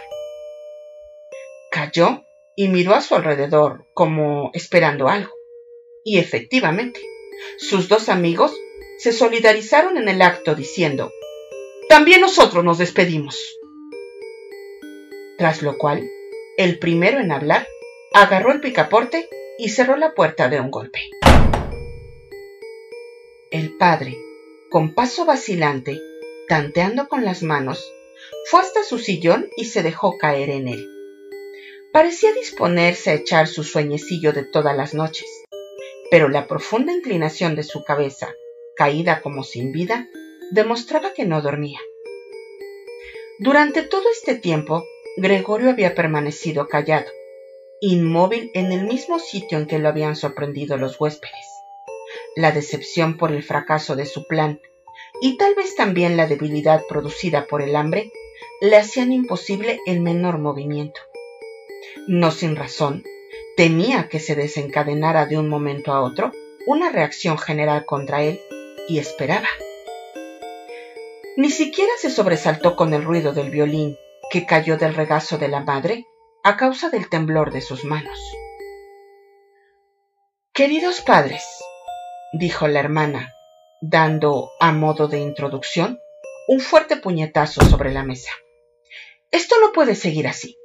[2.57, 5.33] Y miró a su alrededor como esperando algo.
[6.05, 7.01] Y efectivamente,
[7.59, 8.55] sus dos amigos
[8.99, 11.13] se solidarizaron en el acto diciendo,
[11.89, 13.59] También nosotros nos despedimos.
[15.37, 16.09] Tras lo cual,
[16.57, 17.67] el primero en hablar
[18.15, 21.01] agarró el picaporte y cerró la puerta de un golpe.
[23.51, 24.17] El padre,
[24.71, 26.01] con paso vacilante,
[26.49, 27.93] tanteando con las manos,
[28.51, 30.96] fue hasta su sillón y se dejó caer en él.
[31.93, 35.29] Parecía disponerse a echar su sueñecillo de todas las noches,
[36.11, 38.33] pero la profunda inclinación de su cabeza,
[38.77, 40.07] caída como sin vida,
[40.51, 41.81] demostraba que no dormía.
[43.39, 44.85] Durante todo este tiempo,
[45.17, 47.11] Gregorio había permanecido callado,
[47.81, 51.57] inmóvil en el mismo sitio en que lo habían sorprendido los huéspedes
[52.37, 54.61] la decepción por el fracaso de su plan
[55.21, 58.13] y tal vez también la debilidad producida por el hambre
[58.61, 61.01] le hacían imposible el menor movimiento.
[62.07, 63.05] No sin razón,
[63.57, 66.33] temía que se desencadenara de un momento a otro
[66.67, 68.41] una reacción general contra él
[68.89, 69.49] y esperaba.
[71.37, 73.97] Ni siquiera se sobresaltó con el ruido del violín
[74.31, 76.07] que cayó del regazo de la madre
[76.43, 78.19] a causa del temblor de sus manos.
[80.53, 81.45] Queridos padres,
[82.33, 83.33] dijo la hermana,
[83.81, 85.99] dando, a modo de introducción,
[86.49, 88.31] un fuerte puñetazo sobre la mesa.
[89.31, 90.57] Esto no puede seguir así.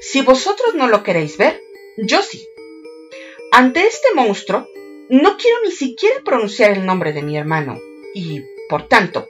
[0.00, 1.60] Si vosotros no lo queréis ver,
[1.96, 2.46] yo sí.
[3.52, 4.68] Ante este monstruo,
[5.08, 7.78] no quiero ni siquiera pronunciar el nombre de mi hermano,
[8.14, 9.28] y, por tanto,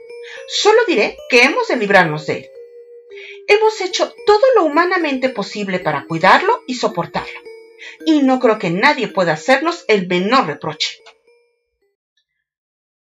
[0.48, 2.50] solo diré que hemos de librarnos de él.
[3.48, 7.40] Hemos hecho todo lo humanamente posible para cuidarlo y soportarlo,
[8.04, 11.02] y no creo que nadie pueda hacernos el menor reproche.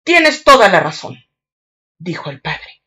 [0.05, 1.25] Tienes toda la razón,
[1.99, 2.83] dijo el padre.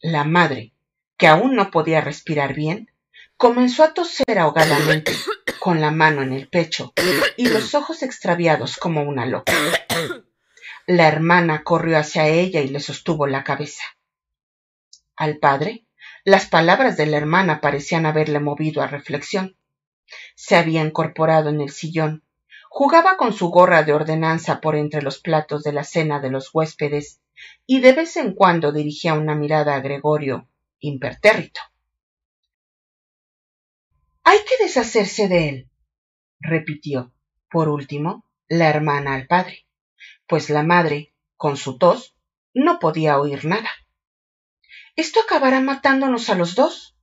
[0.00, 0.72] La madre,
[1.18, 2.93] que aún no podía respirar bien,
[3.36, 5.12] comenzó a toser ahogadamente,
[5.58, 6.92] con la mano en el pecho
[7.36, 9.52] y los ojos extraviados como una loca.
[10.86, 13.84] La hermana corrió hacia ella y le sostuvo la cabeza.
[15.16, 15.86] Al padre,
[16.24, 19.56] las palabras de la hermana parecían haberle movido a reflexión.
[20.34, 22.24] Se había incorporado en el sillón,
[22.76, 26.52] Jugaba con su gorra de ordenanza por entre los platos de la cena de los
[26.52, 27.20] huéspedes
[27.66, 30.48] y de vez en cuando dirigía una mirada a Gregorio,
[30.80, 31.60] impertérrito.
[34.24, 35.70] Hay que deshacerse de él,
[36.40, 37.12] repitió,
[37.50, 39.66] por último, la hermana al padre,
[40.26, 42.16] pues la madre, con su tos,
[42.54, 43.68] no podía oír nada.
[44.96, 46.96] Esto acabará matándonos a los dos.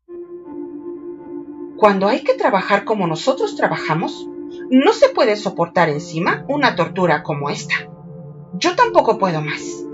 [1.77, 4.27] Cuando hay que trabajar como nosotros trabajamos,
[4.71, 7.75] no se puede soportar encima una tortura como esta.
[8.55, 9.85] Yo tampoco puedo más.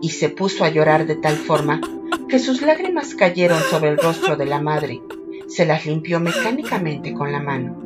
[0.00, 1.80] Y se puso a llorar de tal forma
[2.28, 5.02] que sus lágrimas cayeron sobre el rostro de la madre.
[5.50, 7.76] Se las limpió mecánicamente con la mano.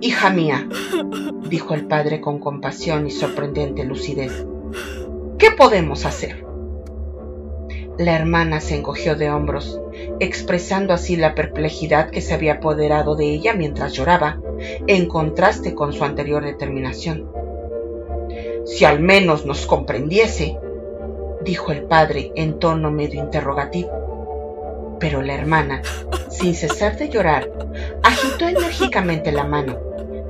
[0.00, 0.68] Hija mía,
[1.48, 4.46] dijo el padre con compasión y sorprendente lucidez,
[5.38, 6.46] ¿qué podemos hacer?
[7.98, 9.80] La hermana se encogió de hombros,
[10.20, 14.40] expresando así la perplejidad que se había apoderado de ella mientras lloraba,
[14.86, 17.28] en contraste con su anterior determinación.
[18.64, 20.56] Si al menos nos comprendiese,
[21.44, 24.03] dijo el padre en tono medio interrogativo.
[25.04, 25.82] Pero la hermana,
[26.30, 27.50] sin cesar de llorar,
[28.02, 29.76] agitó enérgicamente la mano,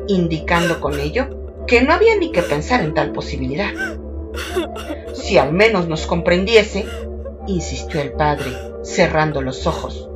[0.08, 1.28] indicando con ello
[1.68, 3.70] que no había ni que pensar en tal posibilidad.
[5.12, 6.86] Si al menos nos comprendiese,
[7.46, 8.50] insistió el padre,
[8.82, 10.10] cerrando los ojos,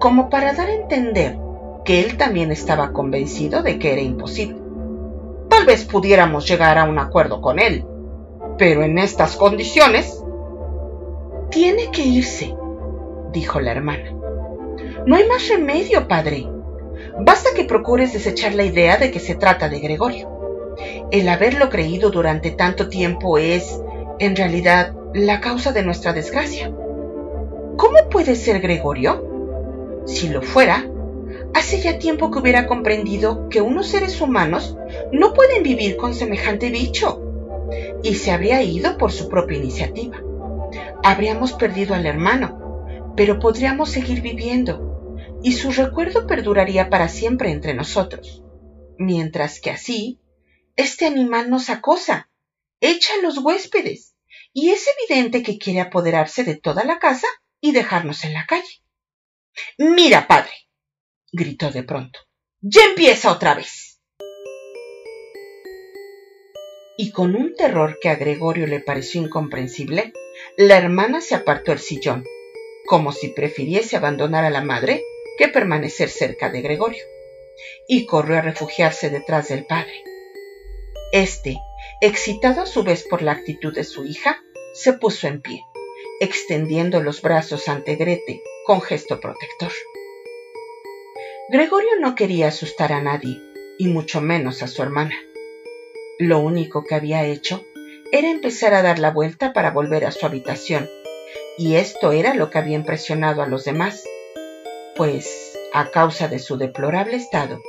[0.00, 1.38] como para dar a entender
[1.84, 4.58] que él también estaba convencido de que era imposible.
[5.48, 7.84] Tal vez pudiéramos llegar a un acuerdo con él,
[8.58, 10.20] pero en estas condiciones...
[11.50, 12.54] Tiene que irse,
[13.32, 14.12] dijo la hermana.
[15.06, 16.46] No hay más remedio, padre.
[17.20, 20.28] Basta que procures desechar la idea de que se trata de Gregorio.
[21.10, 23.80] El haberlo creído durante tanto tiempo es,
[24.18, 26.70] en realidad, la causa de nuestra desgracia.
[27.76, 30.02] ¿Cómo puede ser Gregorio?
[30.06, 30.84] Si lo fuera,
[31.54, 34.76] hace ya tiempo que hubiera comprendido que unos seres humanos
[35.12, 37.22] no pueden vivir con semejante bicho
[38.02, 40.18] y se habría ido por su propia iniciativa.
[41.02, 42.59] Habríamos perdido al hermano,
[43.20, 48.42] pero podríamos seguir viviendo y su recuerdo perduraría para siempre entre nosotros,
[48.96, 50.18] mientras que así,
[50.74, 52.30] este animal nos acosa,
[52.80, 54.16] echa a los huéspedes
[54.54, 57.26] y es evidente que quiere apoderarse de toda la casa
[57.60, 58.82] y dejarnos en la calle.
[59.76, 60.54] Mira, padre,
[61.30, 62.20] gritó de pronto,
[62.62, 64.00] ya empieza otra vez.
[66.96, 70.14] Y con un terror que a Gregorio le pareció incomprensible,
[70.56, 72.24] la hermana se apartó el sillón,
[72.90, 75.04] como si prefiriese abandonar a la madre
[75.38, 77.04] que permanecer cerca de Gregorio,
[77.86, 80.02] y corrió a refugiarse detrás del padre.
[81.12, 81.56] Este,
[82.00, 84.42] excitado a su vez por la actitud de su hija,
[84.74, 85.62] se puso en pie,
[86.18, 89.70] extendiendo los brazos ante Grete con gesto protector.
[91.48, 93.40] Gregorio no quería asustar a nadie,
[93.78, 95.14] y mucho menos a su hermana.
[96.18, 97.64] Lo único que había hecho
[98.10, 100.90] era empezar a dar la vuelta para volver a su habitación,
[101.60, 104.08] y esto era lo que había impresionado a los demás,
[104.96, 107.60] pues, a causa de su deplorable estado,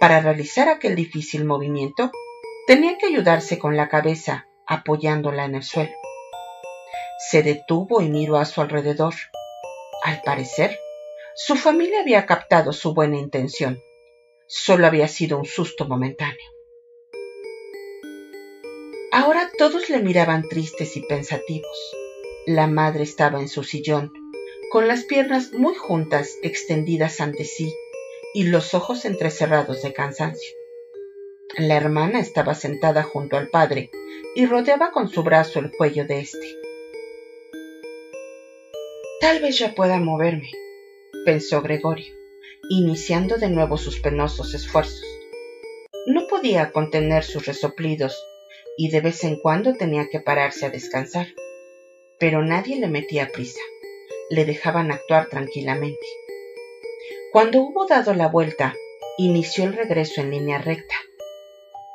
[0.00, 2.10] para realizar aquel difícil movimiento,
[2.66, 5.94] tenía que ayudarse con la cabeza apoyándola en el suelo.
[7.30, 9.14] Se detuvo y miró a su alrededor.
[10.02, 10.76] Al parecer,
[11.36, 13.80] su familia había captado su buena intención.
[14.48, 16.50] Solo había sido un susto momentáneo.
[19.12, 22.07] Ahora todos le miraban tristes y pensativos.
[22.46, 24.12] La madre estaba en su sillón,
[24.70, 27.74] con las piernas muy juntas extendidas ante sí
[28.34, 30.54] y los ojos entrecerrados de cansancio.
[31.56, 33.90] La hermana estaba sentada junto al padre
[34.34, 36.56] y rodeaba con su brazo el cuello de éste.
[39.20, 40.50] Tal vez ya pueda moverme,
[41.24, 42.14] pensó Gregorio,
[42.70, 45.04] iniciando de nuevo sus penosos esfuerzos.
[46.06, 48.22] No podía contener sus resoplidos
[48.76, 51.26] y de vez en cuando tenía que pararse a descansar.
[52.18, 53.60] Pero nadie le metía prisa,
[54.30, 56.06] le dejaban actuar tranquilamente.
[57.32, 58.74] Cuando hubo dado la vuelta,
[59.16, 60.94] inició el regreso en línea recta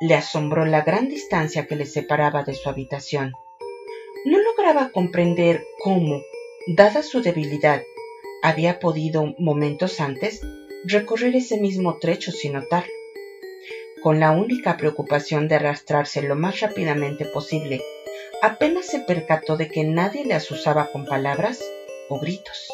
[0.04, 3.32] le asombró la gran distancia que le separaba de su habitación.
[4.26, 6.22] No lograba comprender cómo,
[6.68, 7.82] dada su debilidad,
[8.42, 10.42] había podido momentos antes
[10.84, 12.92] recorrer ese mismo trecho sin notarlo,
[14.02, 17.82] con la única preocupación de arrastrarse lo más rápidamente posible.
[18.44, 21.64] Apenas se percató de que nadie le asusaba con palabras
[22.10, 22.70] o gritos.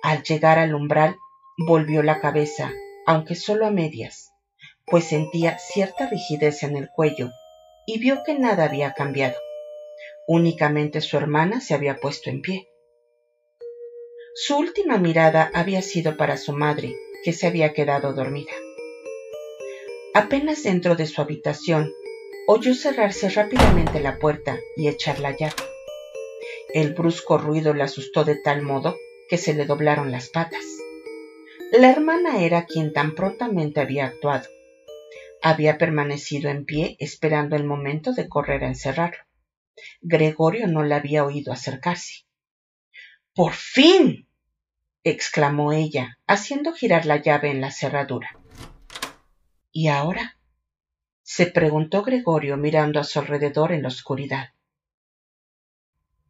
[0.00, 1.16] Al llegar al umbral,
[1.58, 2.72] volvió la cabeza,
[3.04, 4.30] aunque solo a medias
[4.86, 7.30] pues sentía cierta rigidez en el cuello
[7.86, 9.36] y vio que nada había cambiado.
[10.28, 12.68] Únicamente su hermana se había puesto en pie.
[14.34, 16.94] Su última mirada había sido para su madre,
[17.24, 18.52] que se había quedado dormida.
[20.14, 21.92] Apenas dentro de su habitación,
[22.46, 25.54] oyó cerrarse rápidamente la puerta y echar la llave.
[26.72, 28.96] El brusco ruido le asustó de tal modo
[29.28, 30.64] que se le doblaron las patas.
[31.72, 34.46] La hermana era quien tan prontamente había actuado.
[35.42, 39.22] Había permanecido en pie esperando el momento de correr a encerrarlo.
[40.00, 42.26] Gregorio no la había oído acercarse.
[43.34, 44.28] ¡Por fin!
[45.02, 48.38] exclamó ella, haciendo girar la llave en la cerradura.
[49.72, 50.35] ¿Y ahora?
[51.28, 54.50] Se preguntó Gregorio mirando a su alrededor en la oscuridad.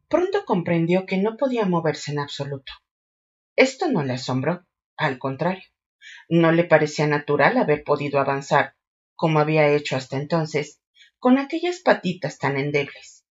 [0.07, 2.73] Pronto comprendió que no podía moverse en absoluto.
[3.55, 4.65] Esto no le asombró,
[4.97, 5.65] al contrario,
[6.29, 8.73] no le parecía natural haber podido avanzar,
[9.13, 10.81] como había hecho hasta entonces,
[11.19, 13.23] con aquellas patitas tan endebles.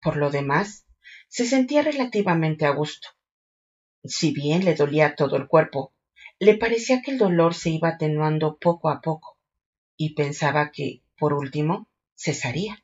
[0.00, 0.86] Por lo demás,
[1.26, 3.08] se sentía relativamente a gusto.
[4.04, 5.92] Si bien le dolía todo el cuerpo,
[6.38, 9.35] le parecía que el dolor se iba atenuando poco a poco,
[9.96, 12.82] y pensaba que, por último, cesaría.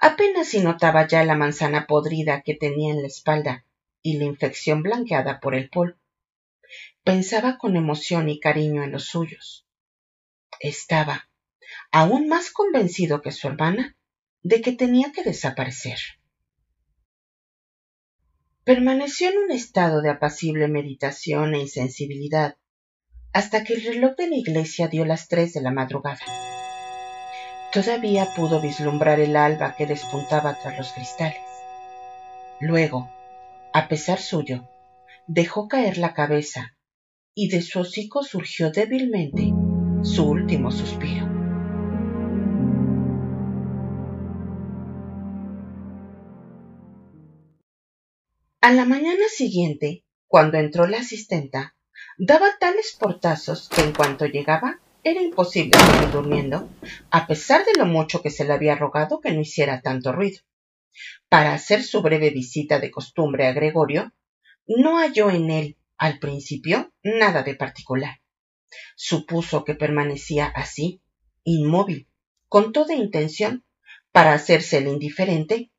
[0.00, 3.64] Apenas si notaba ya la manzana podrida que tenía en la espalda
[4.02, 5.98] y la infección blanqueada por el polvo.
[7.04, 9.66] Pensaba con emoción y cariño en los suyos.
[10.60, 11.28] Estaba
[11.90, 13.96] aún más convencido que su hermana
[14.42, 15.98] de que tenía que desaparecer.
[18.64, 22.56] Permaneció en un estado de apacible meditación e insensibilidad
[23.32, 26.20] hasta que el reloj de la iglesia dio las tres de la madrugada.
[27.72, 31.40] Todavía pudo vislumbrar el alba que despuntaba tras los cristales.
[32.60, 33.10] Luego,
[33.72, 34.68] a pesar suyo,
[35.26, 36.76] dejó caer la cabeza
[37.34, 39.52] y de su hocico surgió débilmente
[40.02, 41.26] su último suspiro.
[48.60, 51.74] A la mañana siguiente, cuando entró la asistenta,
[52.24, 56.70] daba tales portazos que en cuanto llegaba era imposible seguir durmiendo,
[57.10, 60.38] a pesar de lo mucho que se le había rogado que no hiciera tanto ruido.
[61.28, 64.12] Para hacer su breve visita de costumbre a Gregorio,
[64.68, 68.20] no halló en él, al principio, nada de particular.
[68.94, 71.02] Supuso que permanecía así,
[71.42, 72.06] inmóvil,
[72.46, 73.64] con toda intención,
[74.12, 75.72] para hacerse el indiferente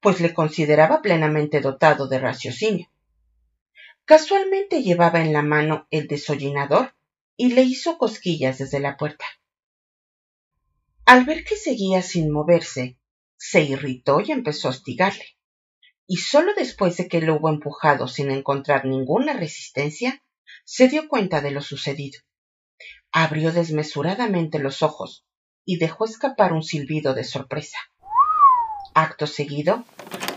[0.00, 2.88] pues le consideraba plenamente dotado de raciocinio.
[4.06, 6.94] Casualmente llevaba en la mano el desollinador
[7.38, 9.24] y le hizo cosquillas desde la puerta.
[11.06, 12.98] Al ver que seguía sin moverse,
[13.38, 15.24] se irritó y empezó a hostigarle.
[16.06, 20.22] Y sólo después de que lo hubo empujado sin encontrar ninguna resistencia,
[20.64, 22.20] se dio cuenta de lo sucedido.
[23.10, 25.24] Abrió desmesuradamente los ojos
[25.64, 27.78] y dejó escapar un silbido de sorpresa.
[28.92, 29.86] Acto seguido,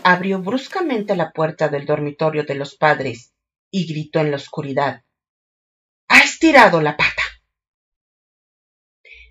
[0.04, 3.34] abrió bruscamente la puerta del dormitorio de los padres
[3.70, 5.04] y gritó en la oscuridad
[6.08, 7.22] Ha estirado la pata.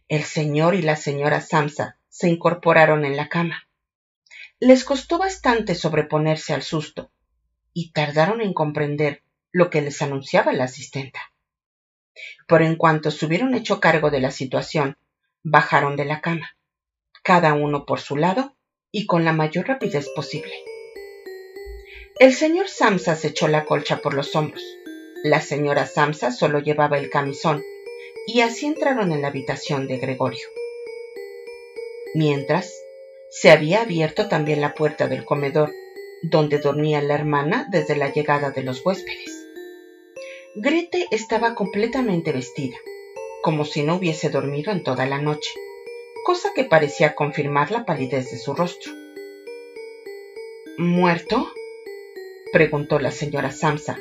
[0.07, 3.67] El señor y la señora Samsa se incorporaron en la cama.
[4.59, 7.11] Les costó bastante sobreponerse al susto
[7.73, 11.19] y tardaron en comprender lo que les anunciaba la asistenta.
[12.47, 14.97] Pero en cuanto se hubieron hecho cargo de la situación,
[15.43, 16.57] bajaron de la cama,
[17.23, 18.55] cada uno por su lado,
[18.91, 20.53] y con la mayor rapidez posible.
[22.19, 24.63] El señor Samsa se echó la colcha por los hombros.
[25.23, 27.63] La señora Samsa solo llevaba el camisón,
[28.25, 30.47] y así entraron en la habitación de Gregorio.
[32.13, 32.73] Mientras,
[33.29, 35.71] se había abierto también la puerta del comedor,
[36.23, 39.45] donde dormía la hermana desde la llegada de los huéspedes.
[40.55, 42.77] Grete estaba completamente vestida,
[43.43, 45.51] como si no hubiese dormido en toda la noche
[46.27, 48.91] cosa que parecía confirmar la palidez de su rostro.
[50.77, 51.47] ¿Muerto?
[52.51, 53.97] Preguntó la señora Samsa,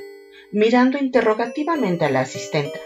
[0.53, 2.78] mirando interrogativamente a la asistenta,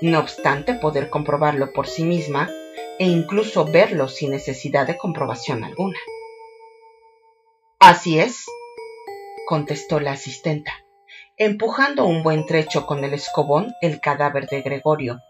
[0.00, 2.50] no obstante poder comprobarlo por sí misma
[2.98, 5.98] e incluso verlo sin necesidad de comprobación alguna.
[7.78, 8.44] Así es,
[9.46, 10.84] contestó la asistenta,
[11.36, 15.20] empujando un buen trecho con el escobón el cadáver de Gregorio,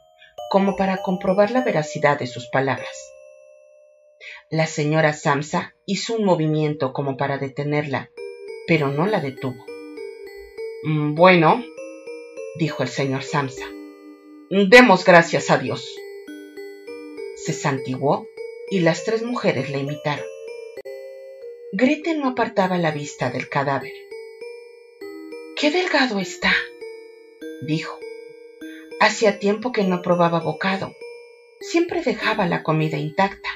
[0.51, 3.12] como para comprobar la veracidad de sus palabras.
[4.51, 8.11] La señora Samsa hizo un movimiento como para detenerla,
[8.69, 9.64] pero no la detuvo.
[10.85, 11.64] Mm, bueno,
[12.59, 13.64] dijo el señor Samsa,
[14.51, 15.97] demos gracias a Dios.
[17.37, 18.29] Se santiguó
[18.71, 20.27] y las tres mujeres le imitaron.
[21.73, 23.93] Grete no apartaba la vista del cadáver.
[25.57, 26.53] ¡Qué delgado está!
[27.62, 27.99] dijo.
[29.01, 30.95] Hacía tiempo que no probaba bocado.
[31.61, 33.49] Siempre dejaba la comida intacta.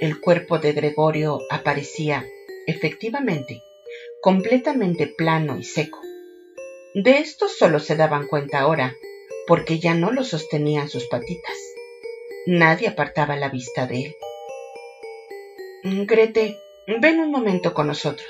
[0.00, 2.26] El cuerpo de Gregorio aparecía,
[2.70, 3.62] efectivamente,
[4.22, 6.00] completamente plano y seco.
[6.94, 8.96] De esto solo se daban cuenta ahora,
[9.46, 11.56] porque ya no lo sostenían sus patitas.
[12.46, 14.16] Nadie apartaba la vista de él.
[16.06, 16.56] Grete,
[17.00, 18.28] ven un momento con nosotros,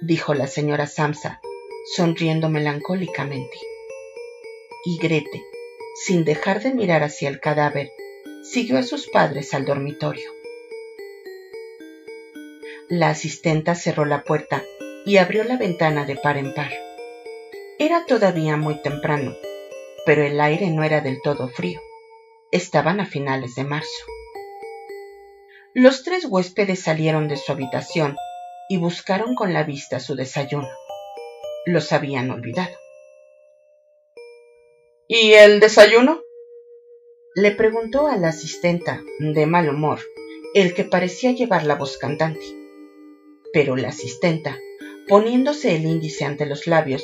[0.00, 1.40] dijo la señora Samsa,
[1.94, 3.58] sonriendo melancólicamente.
[4.84, 5.42] Y Grete,
[6.06, 7.90] sin dejar de mirar hacia el cadáver,
[8.42, 10.37] siguió a sus padres al dormitorio.
[12.90, 14.64] La asistenta cerró la puerta
[15.04, 16.72] y abrió la ventana de par en par.
[17.78, 19.36] Era todavía muy temprano,
[20.06, 21.82] pero el aire no era del todo frío.
[22.50, 24.06] Estaban a finales de marzo.
[25.74, 28.16] Los tres huéspedes salieron de su habitación
[28.70, 30.70] y buscaron con la vista su desayuno.
[31.66, 32.74] Los habían olvidado.
[35.08, 36.22] ¿Y el desayuno?
[37.34, 40.00] Le preguntó a la asistenta, de mal humor,
[40.54, 42.57] el que parecía llevar la voz cantante.
[43.58, 44.56] Pero la asistenta,
[45.08, 47.02] poniéndose el índice ante los labios,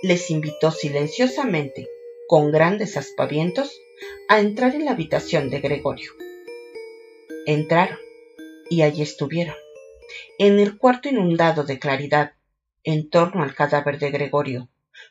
[0.00, 1.88] les invitó silenciosamente,
[2.28, 3.80] con grandes aspavientos,
[4.28, 6.12] a entrar en la habitación de Gregorio.
[7.46, 7.98] Entraron,
[8.70, 9.56] y allí estuvieron,
[10.38, 12.34] en el cuarto inundado de claridad,
[12.84, 14.68] en torno al cadáver de Gregorio,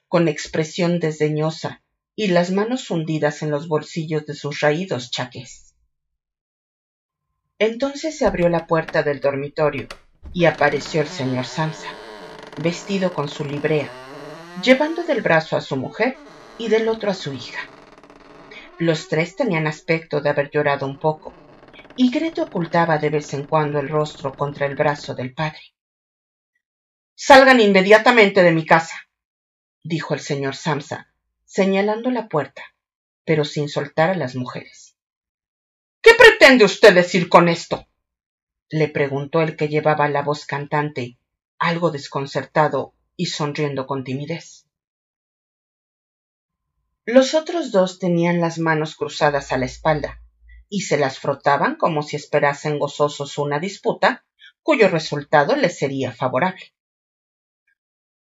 [0.07, 1.83] con expresión desdeñosa
[2.15, 5.75] y las manos hundidas en los bolsillos de sus raídos chaques.
[7.59, 9.89] Entonces se abrió la puerta del dormitorio
[10.37, 11.87] y apareció el señor Samsa,
[12.61, 13.89] vestido con su librea,
[14.61, 16.15] llevando del brazo a su mujer
[16.59, 17.57] y del otro a su hija.
[18.77, 21.33] Los tres tenían aspecto de haber llorado un poco,
[21.95, 25.73] y Grete ocultaba de vez en cuando el rostro contra el brazo del padre.
[27.15, 29.09] Salgan inmediatamente de mi casa,
[29.81, 31.11] dijo el señor Samsa,
[31.45, 32.61] señalando la puerta,
[33.25, 34.95] pero sin soltar a las mujeres.
[35.99, 37.87] ¿Qué pretende usted decir con esto?
[38.69, 41.17] Le preguntó el que llevaba la voz cantante,
[41.57, 44.67] algo desconcertado y sonriendo con timidez.
[47.05, 50.21] Los otros dos tenían las manos cruzadas a la espalda
[50.69, 54.25] y se las frotaban como si esperasen gozosos una disputa
[54.61, 56.73] cuyo resultado les sería favorable.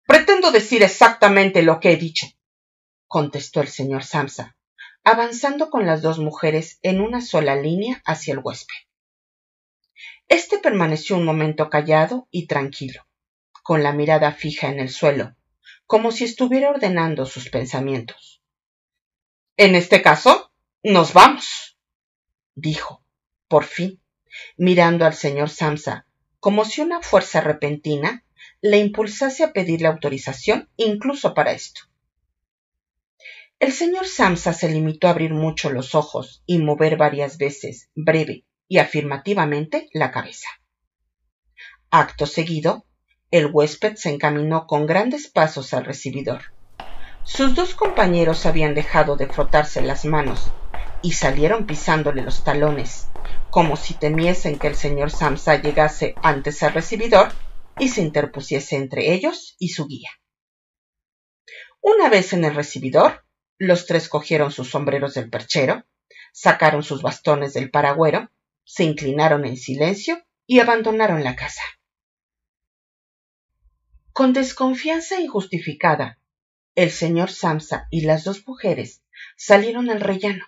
[0.07, 2.29] Pretendo decir exactamente lo que he dicho,
[3.09, 4.57] contestó el señor Samsa,
[5.03, 8.88] avanzando con las dos mujeres en una sola línea hacia el huésped.
[10.29, 13.07] Este permaneció un momento callado y tranquilo,
[13.63, 15.35] con la mirada fija en el suelo,
[15.87, 18.43] como si estuviera ordenando sus pensamientos.
[19.57, 20.53] En este caso,
[20.83, 21.79] nos vamos,
[22.55, 23.03] dijo,
[23.49, 24.03] por fin,
[24.59, 26.07] mirando al señor Samsa,
[26.41, 28.23] como si una fuerza repentina
[28.61, 31.81] le impulsase a pedirle autorización incluso para esto.
[33.59, 38.45] El señor Samsa se limitó a abrir mucho los ojos y mover varias veces, breve
[38.69, 40.49] y afirmativamente, la cabeza.
[41.91, 42.85] Acto seguido,
[43.31, 46.43] el huésped se encaminó con grandes pasos al recibidor.
[47.25, 50.51] Sus dos compañeros habían dejado de frotarse las manos
[51.03, 53.09] y salieron pisándole los talones,
[53.51, 57.33] como si temiesen que el señor Samsa llegase antes al recibidor
[57.79, 60.11] y se interpusiese entre ellos y su guía.
[61.81, 63.25] Una vez en el recibidor,
[63.57, 65.85] los tres cogieron sus sombreros del perchero,
[66.33, 68.31] sacaron sus bastones del paragüero,
[68.69, 71.63] se inclinaron en silencio y abandonaron la casa.
[74.13, 76.19] Con desconfianza injustificada,
[76.75, 79.03] el señor Samsa y las dos mujeres
[79.39, 80.45] salieron al rellano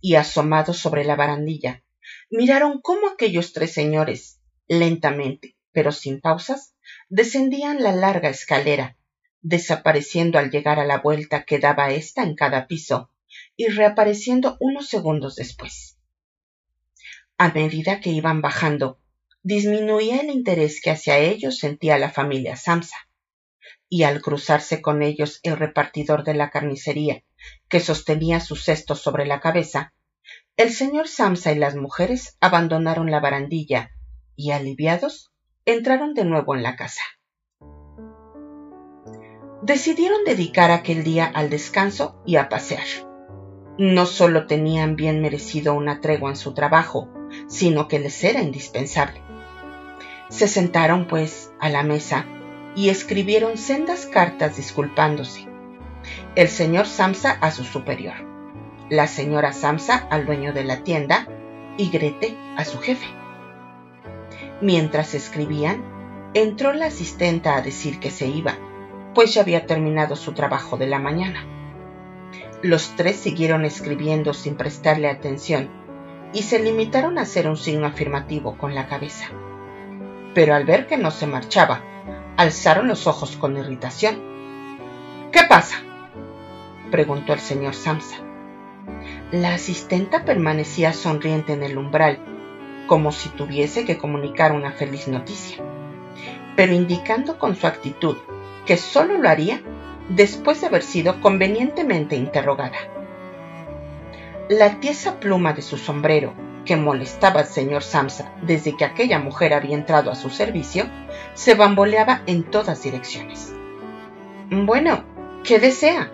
[0.00, 1.84] y asomados sobre la barandilla,
[2.30, 6.74] miraron cómo aquellos tres señores, lentamente, pero sin pausas,
[7.10, 8.96] descendían la larga escalera
[9.42, 13.10] desapareciendo al llegar a la vuelta que daba ésta en cada piso
[13.54, 15.93] y reapareciendo unos segundos después.
[17.38, 18.98] A medida que iban bajando,
[19.42, 22.96] disminuía el interés que hacia ellos sentía la familia Samsa,
[23.88, 27.22] y al cruzarse con ellos el repartidor de la carnicería,
[27.68, 29.92] que sostenía su cesto sobre la cabeza,
[30.56, 33.90] el señor Samsa y las mujeres abandonaron la barandilla
[34.36, 35.32] y, aliviados,
[35.64, 37.02] entraron de nuevo en la casa
[39.64, 42.84] decidieron dedicar aquel día al descanso y a pasear.
[43.78, 47.08] No solo tenían bien merecido una tregua en su trabajo,
[47.46, 49.22] sino que les era indispensable.
[50.28, 52.26] Se sentaron, pues, a la mesa
[52.74, 55.46] y escribieron sendas cartas disculpándose.
[56.34, 58.16] El señor Samsa a su superior,
[58.90, 61.28] la señora Samsa al dueño de la tienda
[61.76, 63.06] y Grete a su jefe.
[64.60, 65.84] Mientras escribían,
[66.34, 68.56] entró la asistenta a decir que se iba
[69.14, 71.46] pues ya había terminado su trabajo de la mañana.
[72.62, 75.70] Los tres siguieron escribiendo sin prestarle atención
[76.34, 79.26] y se limitaron a hacer un signo afirmativo con la cabeza.
[80.34, 81.80] Pero al ver que no se marchaba,
[82.36, 84.20] alzaron los ojos con irritación.
[85.32, 85.76] ¿Qué pasa?
[86.90, 88.16] preguntó el señor Samsa.
[89.30, 92.18] La asistenta permanecía sonriente en el umbral,
[92.86, 95.58] como si tuviese que comunicar una feliz noticia,
[96.56, 98.16] pero indicando con su actitud
[98.66, 99.62] que solo lo haría
[100.08, 102.93] después de haber sido convenientemente interrogada.
[104.50, 106.34] La tiesa pluma de su sombrero,
[106.66, 110.84] que molestaba al señor Samsa desde que aquella mujer había entrado a su servicio,
[111.32, 113.54] se bamboleaba en todas direcciones.
[114.50, 115.02] Bueno,
[115.44, 116.10] ¿qué desea?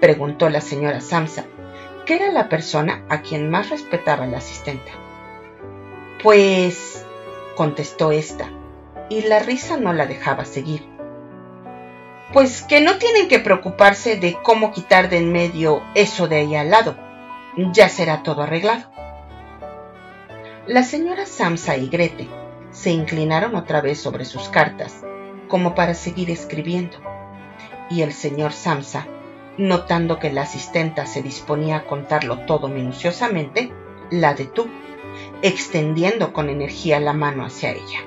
[0.00, 1.44] preguntó la señora Samsa,
[2.06, 4.90] que era la persona a quien más respetaba la asistente.
[6.22, 7.04] Pues,
[7.54, 8.48] contestó ésta,
[9.10, 10.88] y la risa no la dejaba seguir.
[12.32, 16.56] Pues que no tienen que preocuparse de cómo quitar de en medio eso de ahí
[16.56, 17.11] al lado.
[17.56, 18.84] Ya será todo arreglado.
[20.66, 22.28] La señora Samsa y Grete
[22.70, 25.04] se inclinaron otra vez sobre sus cartas,
[25.48, 26.96] como para seguir escribiendo,
[27.90, 29.06] y el señor Samsa,
[29.58, 33.70] notando que la asistenta se disponía a contarlo todo minuciosamente,
[34.10, 34.70] la detuvo,
[35.42, 38.00] extendiendo con energía la mano hacia ella.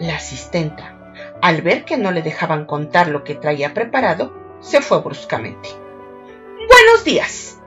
[0.00, 5.00] La asistenta, al ver que no le dejaban contar lo que traía preparado, se fue
[5.00, 5.79] bruscamente.
[6.68, 7.58] Buenos días,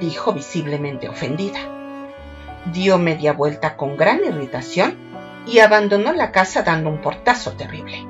[0.00, 1.74] dijo visiblemente ofendida
[2.72, 4.96] dio media vuelta con gran irritación
[5.46, 8.06] y abandonó la casa dando un portazo terrible.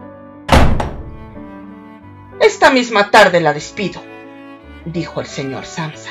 [2.41, 4.01] Esta misma tarde la despido,
[4.85, 6.11] dijo el señor Samsa.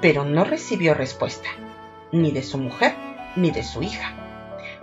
[0.00, 1.48] Pero no recibió respuesta,
[2.10, 2.94] ni de su mujer
[3.36, 4.12] ni de su hija,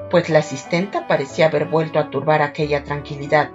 [0.10, 3.52] pues la asistenta parecía haber vuelto a turbar aquella tranquilidad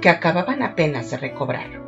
[0.00, 1.87] que acababan apenas de recobrar.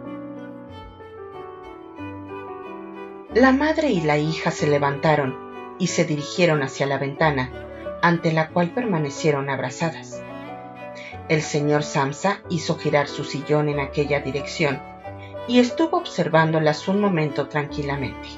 [3.34, 7.52] La madre y la hija se levantaron y se dirigieron hacia la ventana,
[8.02, 10.20] ante la cual permanecieron abrazadas.
[11.28, 14.82] El señor Samsa hizo girar su sillón en aquella dirección
[15.46, 18.28] y estuvo observándolas un momento tranquilamente.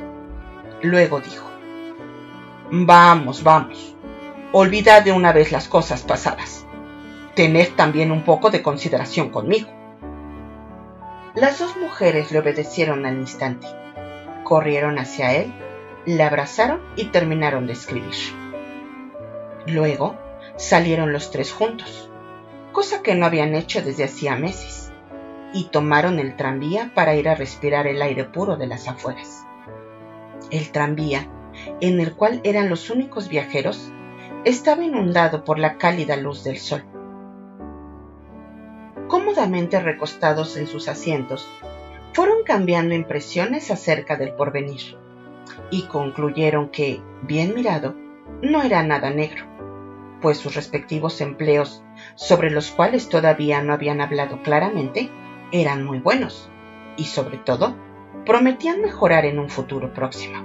[0.82, 1.49] Luego dijo,
[2.70, 3.97] Vamos, vamos,
[4.53, 6.66] olvidad de una vez las cosas pasadas.
[7.34, 9.70] Tened también un poco de consideración conmigo.
[11.34, 13.82] Las dos mujeres le obedecieron al instante.
[14.53, 15.50] Corrieron hacia él
[16.05, 18.12] la abrazaron y terminaron de escribir.
[19.66, 20.14] Luego
[20.57, 22.11] salieron los tres juntos,
[22.70, 24.92] cosa que no habían hecho desde hacía meses,
[25.55, 29.46] y tomaron el tranvía para ir a respirar el aire puro de las afueras.
[30.50, 31.30] El tranvía,
[31.80, 33.90] en el cual eran los únicos viajeros,
[34.44, 36.84] estaba inundado por la cálida luz del sol.
[39.09, 41.48] Cómodamente recostados en sus asientos,
[42.13, 44.99] fueron cambiando impresiones acerca del porvenir
[45.71, 47.95] y concluyeron que, bien mirado,
[48.43, 49.47] no era nada negro,
[50.21, 51.83] pues sus respectivos empleos,
[52.15, 55.11] sobre los cuales todavía no habían hablado claramente,
[55.51, 56.51] eran muy buenos
[56.97, 57.77] y, sobre todo,
[58.25, 60.43] prometían mejorar en un futuro próximo.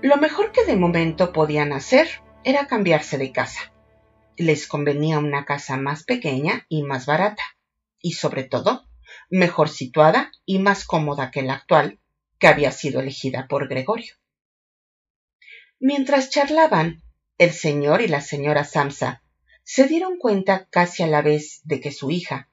[0.00, 2.08] Lo mejor que de momento podían hacer
[2.44, 3.72] era cambiarse de casa.
[4.36, 7.42] Les convenía una casa más pequeña y más barata,
[8.00, 8.87] y sobre todo,
[9.30, 11.98] mejor situada y más cómoda que la actual,
[12.38, 14.14] que había sido elegida por Gregorio.
[15.80, 17.02] Mientras charlaban,
[17.36, 19.22] el señor y la señora Samsa
[19.62, 22.48] se dieron cuenta casi a la vez de que su hija,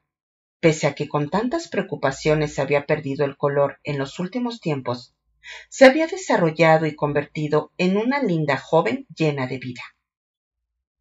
[0.60, 5.16] pese a que con tantas preocupaciones había perdido el color en los últimos tiempos,
[5.70, 9.82] se había desarrollado y convertido en una linda joven llena de vida.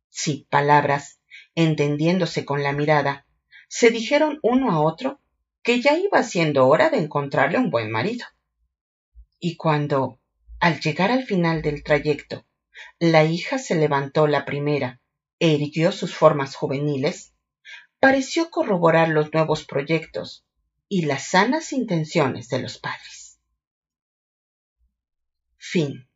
[0.08, 1.20] Sin palabras,
[1.54, 3.26] entendiéndose con la mirada,
[3.68, 5.20] se dijeron uno a otro
[5.64, 8.24] que ya iba siendo hora de encontrarle un buen marido
[9.40, 10.20] y cuando,
[10.60, 12.46] al llegar al final del trayecto,
[12.98, 15.00] la hija se levantó la primera
[15.38, 17.34] e irguió sus formas juveniles,
[18.00, 20.46] pareció corroborar los nuevos proyectos
[20.88, 23.38] y las sanas intenciones de los padres.
[25.58, 26.08] Fin.